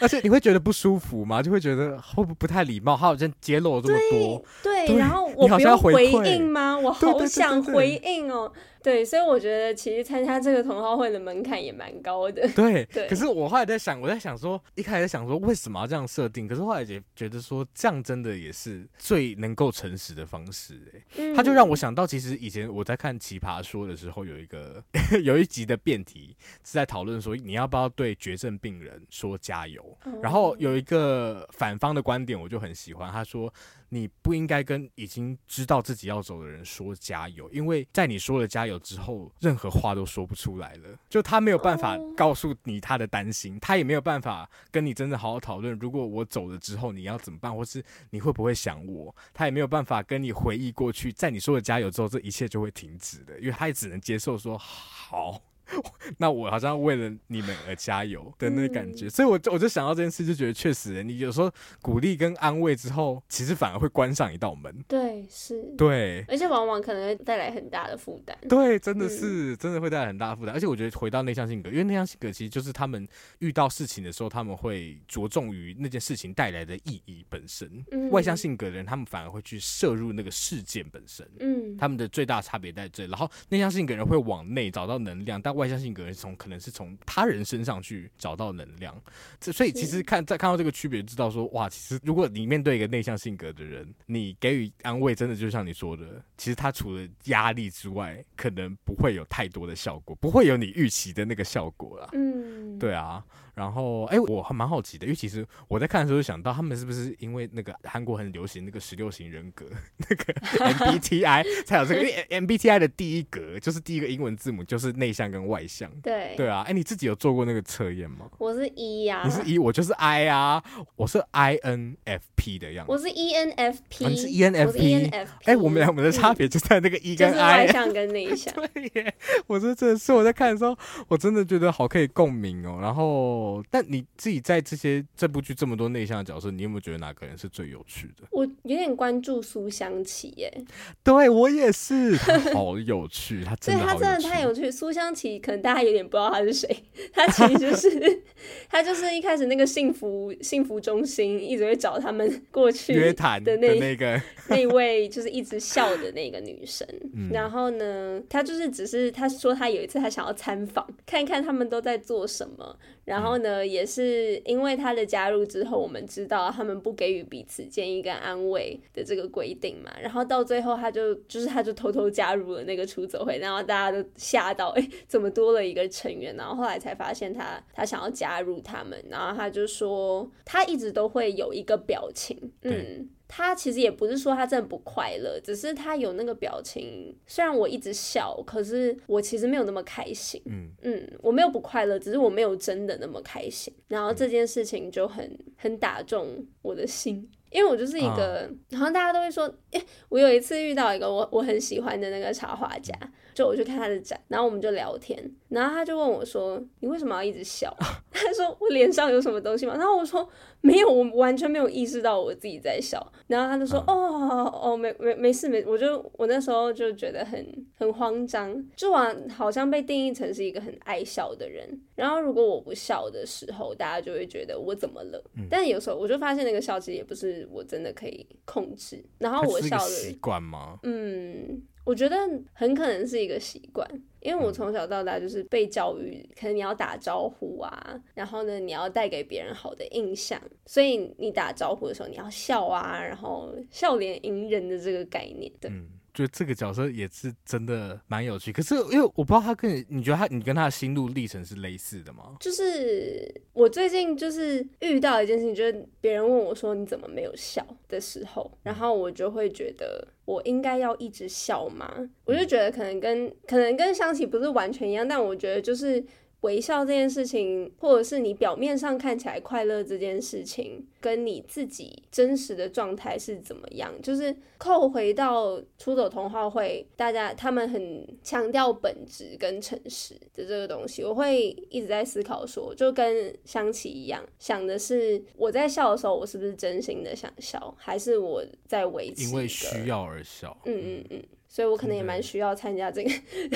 [0.01, 1.42] 而且你会觉得不舒服吗？
[1.42, 2.96] 就会觉得会不太礼貌？
[2.96, 6.78] 他好像揭露了这么多，对，对，然后我不用回应吗？
[6.78, 8.51] 我好想回应哦。
[8.83, 12.49] 对，所以我觉得其实参加这个同好会的门槛也蛮高的。
[12.55, 13.09] 对， 对。
[13.09, 16.49] 可是我后来在想，我在想说，一开始在想说为什么要这样设定？
[16.49, 20.81] 可是后来也觉得说，这样真的也是最能够诚实的方式。
[20.95, 24.83] 哎、嗯，他就让我想到，其实以前我在看《奇葩说》的时候，有一个
[25.22, 29.99] 有一集的辩题是在讨论说，你要不要对绝症病人说加油？
[30.05, 33.53] 嗯、然后有一个反方的观点，我就很喜欢，他说。
[33.93, 40.97] 你不应该跟已经知道自己要走的人说加油，因为在你说了加油之后，任何话都说不出来了。
[41.09, 45.76] 就他没有办法告诉你他的担心，他也没有办法跟你真的好好讨论。
[45.80, 49.14] 如果我走了之后，你要怎么办，或是你会不会想我？
[49.34, 51.12] 他也没有办法跟你回忆过去。
[51.12, 55.43] 在你说了加油之后，这一切就会停止的，因为他也只能接受说好。
[56.18, 61.50] 那我好像为了你们而加油的那个感觉，嗯、所以我就我就想到这件事，就觉得确实，你有时候
[61.80, 64.74] 鼓励跟安慰之后，其实反而会关上一道门。
[64.88, 68.36] 对，是，对，而且往往可能会带来很大的负担。
[68.48, 70.54] 对，真的是，嗯、真的会带来很大的负担。
[70.54, 73.06] 而且我觉得回到内向性格，因为内向性格其实就是他们
[73.38, 77.70] 遇到事情的时候，他们会着重于那件事情带来的意义本身。
[77.92, 81.28] 嗯、外向性格的人，他们反而会去摄入那个事件本身。
[81.38, 83.06] 嗯，他们的最大差别在这。
[83.06, 88.98] 然后内向性格人会往内找到能量，但外向性格人从可能是从他人身上去找到能量，
[89.38, 102.08] 这所以其实看在看到这个区别，知道说哇，其实如果你面对一个内向性格的人，你给予安慰，真的就像你说的，其实他除了压力之外，可能不会有太多的效果，不会有你预期的那个效果啦。
[102.14, 103.22] 嗯，对啊。
[103.55, 110.32] 然后，哎，我还蛮好奇的，因为其实我在看的时候就想到，他们是不是因为那个韩国很流行那个十六型人格，那个
[110.74, 112.01] MBTI 才有这个？
[112.01, 115.90] 因为 MBTI 的第一格就是第一个英文字母，就是内向跟外向。
[116.03, 118.30] 对对啊，哎，你自己有做过那个测验吗？
[118.38, 120.62] 我是 E 呀，你是 E，我就是 I 啊，
[120.96, 122.92] 我是 INFP 的样子。
[122.92, 125.26] 我是 ENFP，你是 ENFP。
[125.44, 128.55] 哎，我们俩我们的差别就在那个 E 跟 I，外向跟内向。
[128.72, 129.14] 对耶，
[129.46, 130.76] 我说这是我在看的时候，
[131.09, 132.78] 我真的觉得好可以共鸣哦。
[132.80, 133.39] 然后。
[133.70, 138.26] 但你自己在这些这部剧这么多内向的角色，你有没有觉得哪个人是最有趣的？
[138.30, 140.64] 我有点关注苏湘琪耶，
[141.05, 142.16] 对我也是，
[142.53, 144.70] 好有趣，他真的对他真的太有趣。
[144.70, 146.68] 苏湘琪可能大家有点不知道他是谁，
[147.12, 148.22] 他其实就是
[148.68, 156.86] 他就是一开始那个幸福幸福中心一直会找他们过去约谈的那那个那位就是一直笑的那个女生。
[157.12, 162.78] 嗯、然后呢，他就是只是他说他有一次他想要参访，看一看他们都在做什么。
[163.11, 169.90] 然后呢，也是因为他的加入之后，我们知道他们不给予彼此建议跟安慰的这个规定嘛。
[170.00, 176.36] 然后到最后，他就就是他就偷偷加入了那个出走会，然后大家都吓到，哎，怎么多了一个成员？
[176.36, 183.08] 然后后来才发现他他想要加入他们，然后他就说他一直都会有一个表情，嗯。
[183.33, 187.16] 他其实也不是说他真的不快乐，只是他有那个表情。
[187.28, 190.43] 虽然我一直笑，可是我其实没有那么开心。
[190.47, 193.72] 嗯嗯，我没有不快乐，只是我没有真的那么开心。
[193.87, 197.31] 然后这件事情就很很打中我的心。
[197.51, 202.94] 因为我就是一个，嗯、然后大家都会说，哎、欸，我有一次遇到一个我我很喜欢的那个插画家，
[203.34, 207.74] 就我去看他的展，然后我们就聊天，然后他就问我说，你为什么要一直笑？
[208.12, 209.74] 他说我脸上有什么东西吗？
[209.76, 210.28] 然后我说
[210.61, 213.05] 没有，我完全没有意识到我自己在笑。
[213.26, 221.80] 然后他就说，嗯、哦哦，没没没事没，我就我那时候就觉得很很慌张，就我好像被定义成是一个很爱笑的人。
[222.01, 225.22] 然后如果我不笑的时候，大家就会觉得我怎么了？
[225.36, 229.05] 嗯、但有时候我就发现那个笑其实也不是我真的可以控制。
[229.18, 230.78] 然后我笑的习惯吗？
[230.82, 232.16] 嗯，我觉得
[232.55, 233.86] 很可能是一个习惯，
[234.20, 245.70] 因为我从小到大就是被教育，可能你要打招呼啊，然后呢，你要带给别人好的印象，所以你打招呼的时候你要笑啊，然后笑脸迎人的这个概念，对。
[245.70, 252.36] 嗯觉得这个角色也是真的蛮有趣，可是因为我不知道他跟你，你觉得他你跟他的心路历程是类似的吗？
[252.40, 262.08] 就是我最近就是遇到一件事情，就是别人问我说你怎么没有笑的时候，然后我就会觉得我应该要一直笑吗？
[262.24, 266.04] 我就觉得可能跟可能跟香琪不是完全一样，但我觉得就是。
[266.41, 273.93] 微笑这件事情，或者是你表面上看起来快乐这件事情，跟你自己真实的状态是怎么样？
[274.03, 289.24] 就是扣回到出走同好会，大家他们很强调本质跟诚实的这个东西，我会一直在思考说，就跟香琪一样，想的是我在笑的时候，我是不是真心的想笑，还是我在维持？
[289.24, 290.57] 因为需要而笑。
[290.64, 291.22] 嗯嗯嗯。
[291.53, 293.11] 所以我可能也蛮需要参加这个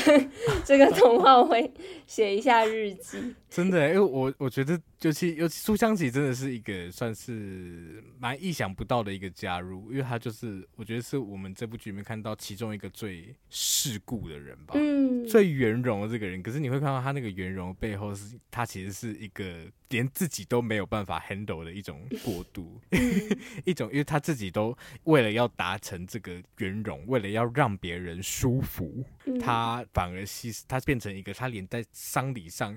[0.67, 1.73] 这个童话会，
[2.09, 3.37] 写一下日记。
[3.55, 16.43] 真的，因为我我觉得，尤其尤其苏香琪真的是一个算是蛮意想不到的一个加入，因为他就是我觉得是我们这部剧里面看到其中一个最世故的人吧，嗯，最圆融的这个人。
[16.43, 22.81] 可是你会看到他那个圆融背后是，他其实是一个连自己都没有办法 handle 的一种过度
[23.65, 29.05] 一种因为他自己都为了要达成这个圆融，为了要让别人舒服，
[29.41, 32.77] 他反而牺牲，他变成一个他连在丧礼上。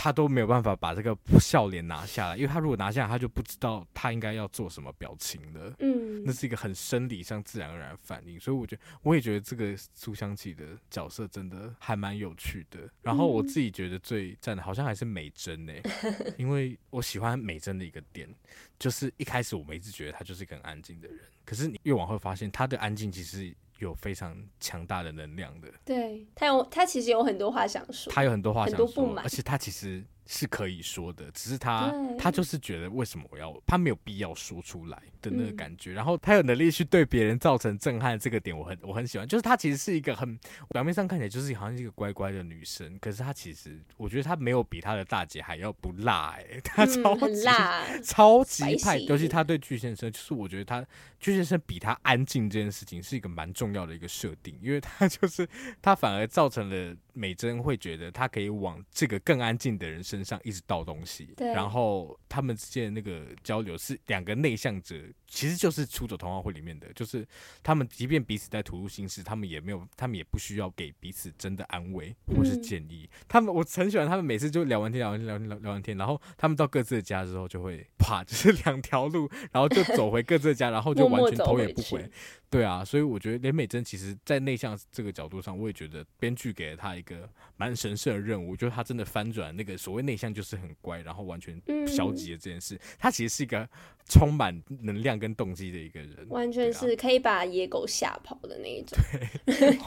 [0.00, 5.74] 他都没有办法把这个笑脸拿下来，因为他如果拿下来，他就不知道他应该要做什么表情了。
[5.80, 12.88] 嗯，那是一个很生理上自然而然的反应，所以我觉得我也觉得这个苏香琪的角色真的还蛮有趣的。
[13.02, 18.32] 然后我自己觉得最赞的好像还是美珍呢、欸， 因为我喜欢美珍的一个点，
[18.78, 23.52] 就是一开始我们一直觉得她就是一个很安静的人，可是你越往后发现，她的安静其实。
[23.78, 30.04] 有非常强大的能量的，对，他有，他其实有很多话想说，他有很多话想说，而且他其实。
[30.30, 39.26] 是可以说的，只是他他就是觉得为什么我要他没有必要说出来的那个感觉，嗯、然后他有能力去对别人造成震撼，这个点我很我很喜欢。
[39.26, 50.84] 就是他其实是一个很表面上看起来就是好像是一个乖乖的女生，可是她其实我觉得她没有比她的大姐还要不辣哎、欸，他超级、嗯、辣超级派，尤其她对巨先生，就是我觉得他
[51.18, 55.48] 巨先生比她安静这件事情是一个蛮重要的一个设定，因为她就是
[55.80, 64.94] 她反而造成了美珍会觉得她可以往这个更安静的人身上一直倒东西，对然后他们之间的那个交流是两个内向者，
[65.26, 67.26] 其实就是出走童话会里面的，就是
[67.62, 73.08] 他们即便彼此在吐露心事，他们也没有，他们也不需要给彼此真的安慰或是建议。
[73.12, 82.08] 嗯、他们我很喜欢他们每次就聊完天聊完天聊完天聊完天，然后他们到各自的家之后就会啪， 就是两条路，然后就走回各自的家，然后就 完全头也不回。
[82.50, 93.68] 对啊，所以我觉得连美珍其实，在内向这个角度上，我也觉得编剧给了他一个蛮神圣的任务，就是他真的翻转那个所谓内向就是很乖，然后完全消极的这件事，嗯、他其实是一个
[94.08, 98.98] 充满能量跟动机的一个人，完全是可以把野狗吓跑的那一种。
[99.46, 99.78] 对，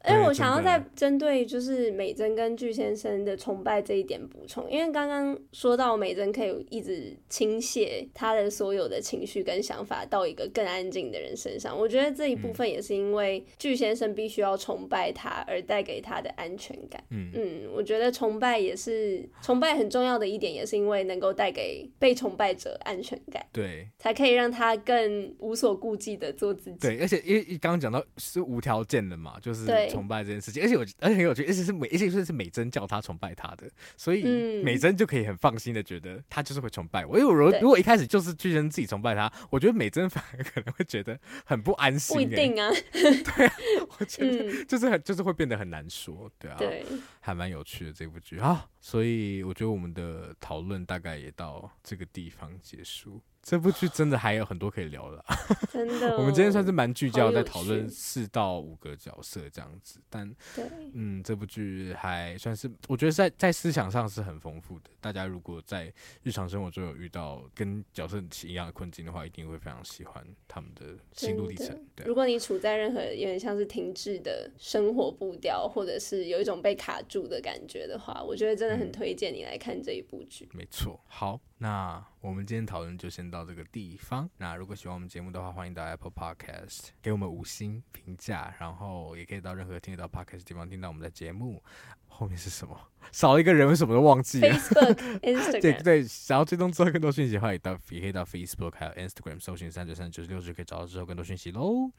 [0.00, 17.02] 哎， 我想要再针对就是美珍跟巨先生的崇拜这一点补充，因为刚刚说到美珍可以一直倾泻他的所有的情绪跟想法到一个更安静的人身上，我觉得这一部分也是因为巨先生必须要崇拜他而带给他的安全感。
[17.10, 23.44] 嗯嗯，我觉得崇拜也是崇拜很重要的一点，也是因为能够带给被崇拜者安全感。
[23.52, 26.78] 对，才可以让他更无所顾忌的做自己。
[26.78, 34.24] 对，而且因为刚刚讲到是无条件的嘛，就是崇拜这件事情，而且我而且很有趣，而且是美，而且是美珍叫他崇拜他的，所以
[34.62, 37.18] 美珍就可以很放心的觉得他就是会崇拜我。
[37.18, 42.14] 因为我如果如果一开始就是巨人自己崇拜他，我觉得美珍反而可能会觉得很不安心。
[42.16, 43.54] 不一定啊， 对啊，
[43.98, 46.84] 我觉得就是很就是会变得很难说，对啊，对，
[47.20, 53.20] 还蛮有趣的这部剧啊，所以我觉得我们的讨论大概也到这个地方结束。
[53.44, 55.24] 这部剧真的还有很多可以聊的，
[55.70, 56.16] 真的。
[56.16, 60.26] 我们今天算是蛮聚焦在讨论四到五个角色这样子，但
[60.56, 60.64] 对，
[60.94, 64.90] 嗯，这部剧还算是我觉得在在思想上是很丰富的。
[64.98, 65.92] 大家如果在
[66.22, 71.78] 日常生活中有遇到跟角色一样的困境的话，一定会非常喜欢他们的心路历程。
[71.94, 80.48] 对，如果你处在任何有点像是停滞的生活步调，或者是有一种被卡住的感觉的话，我觉得真的很推荐你来看这一部剧。
[80.54, 81.38] 没错，好。
[81.64, 84.28] 那我们今天讨论就先到这个地方。
[84.36, 91.62] 那如果喜欢我们节目的话，欢迎到 Apple Podcast 给我们五星评价，然后也可以到任何听得到 Podcast 地方听到我们的节目。
[92.06, 92.78] 后面是什么？
[93.12, 94.94] 少了一个人，为什么都忘记了？Facebook、
[95.24, 95.60] Instagram。
[95.62, 101.90] 对对，想要追踪之后更多讯息的话，也到也可以到 Facebook 还有 Instagram 搜寻三九三九十六就可以找到之后更多讯息喽。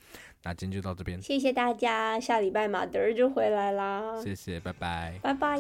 [0.44, 4.22] 那今天就到这边，谢谢大家，下礼拜马德就回来啦。
[4.22, 5.60] 谢谢，拜拜，拜拜。